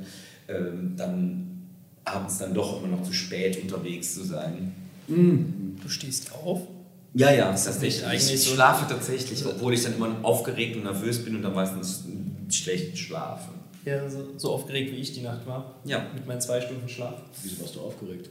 [0.47, 1.67] ähm, dann
[2.05, 4.73] abends dann doch immer noch zu spät unterwegs zu sein.
[5.07, 5.75] Mhm.
[5.81, 6.67] Du stehst auf?
[7.13, 8.33] Ja, ja, ist das nicht eigentlich.
[8.33, 12.03] Ich schlafe tatsächlich, obwohl ich dann immer aufgeregt und nervös bin und dann meistens
[12.49, 13.49] schlecht schlafe.
[13.85, 15.75] Ja, so, so, aufgeregt wie ich die Nacht war.
[15.83, 16.05] Ja.
[16.13, 17.15] Mit meinen zwei Stunden Schlaf.
[17.43, 18.29] Wieso warst du aufgeregt?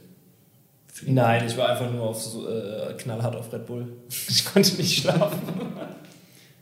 [1.05, 3.87] Nein, ich war einfach nur auf so, äh, knallhart auf Red Bull.
[4.29, 5.39] Ich konnte nicht schlafen.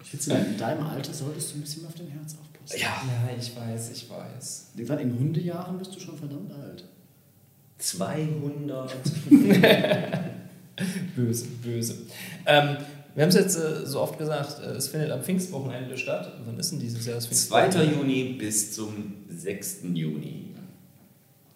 [0.03, 2.79] Ich finde, in deinem Alter solltest du ein bisschen mehr auf dein Herz aufpassen.
[2.81, 4.71] Ja, ja ich weiß, ich weiß.
[4.75, 6.83] Irgendwann in Hundejahren bist du schon verdammt alt.
[7.77, 8.93] 200.
[11.25, 11.95] böse, böse.
[12.45, 12.77] Ähm,
[13.13, 16.31] Wir haben es jetzt äh, so oft gesagt, äh, es findet am Pfingstwochenende statt.
[16.45, 17.69] Wann ist denn dieses Jahr das 2.
[17.69, 17.97] Pfingstwochenende?
[17.97, 19.79] Juni bis zum 6.
[19.93, 20.55] Juni.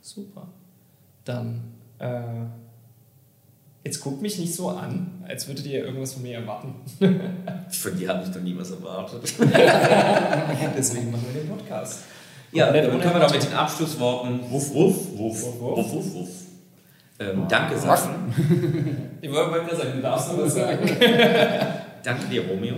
[0.02, 0.48] Super.
[1.24, 1.62] Dann,
[2.00, 2.22] äh,
[3.86, 6.76] jetzt guckt mich nicht so an, als würdet ihr irgendwas von mir erwarten.
[7.72, 9.22] Von dir habe ich doch nie was erwartet.
[10.78, 12.04] Deswegen machen wir den Podcast.
[12.52, 16.30] Ja, dann können wir doch mit den Abschlussworten Wuff, Wuff, Wuff, Wuff, Wuff, Wuff, Wuff.
[17.20, 18.34] Ähm, danke sagen.
[19.22, 20.88] Ich wollte mal gerade sagen, du darfst noch was sagen.
[22.04, 22.76] Danke dir, Romeo.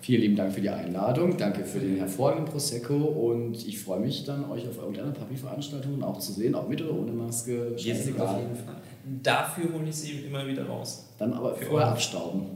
[0.00, 4.24] Vielen lieben Dank für die Einladung, danke für den hervorragenden Prosecco und ich freue mich
[4.24, 8.38] dann, euch auf irgendeiner Papi-Veranstaltung auch zu sehen, ob mit oder ohne Maske, sind auf
[8.38, 8.76] jeden Fall.
[9.22, 11.06] Dafür hole ich sie immer wieder raus.
[11.18, 11.94] Dann aber Für vorher euch.
[11.94, 12.46] abstauben.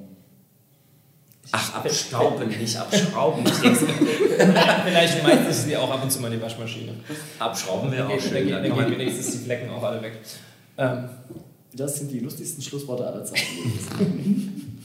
[1.51, 3.45] Ach, abstauben, nicht abschrauben.
[4.85, 6.93] Vielleicht schmeißt ich sie auch ab und zu mal in die Waschmaschine.
[7.39, 8.49] abschrauben wäre auch schön.
[8.49, 10.13] Dann gehen wenigstens die Flecken auch alle weg.
[10.79, 11.09] Ähm,
[11.73, 14.61] Das sind die lustigsten Schlussworte aller Zeiten.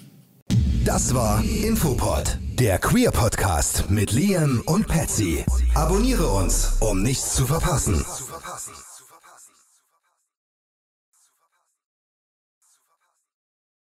[0.85, 5.45] Das war Infopod, der Queer Podcast mit Liam und Patsy.
[5.75, 8.03] Abonniere uns, um nichts zu verpassen.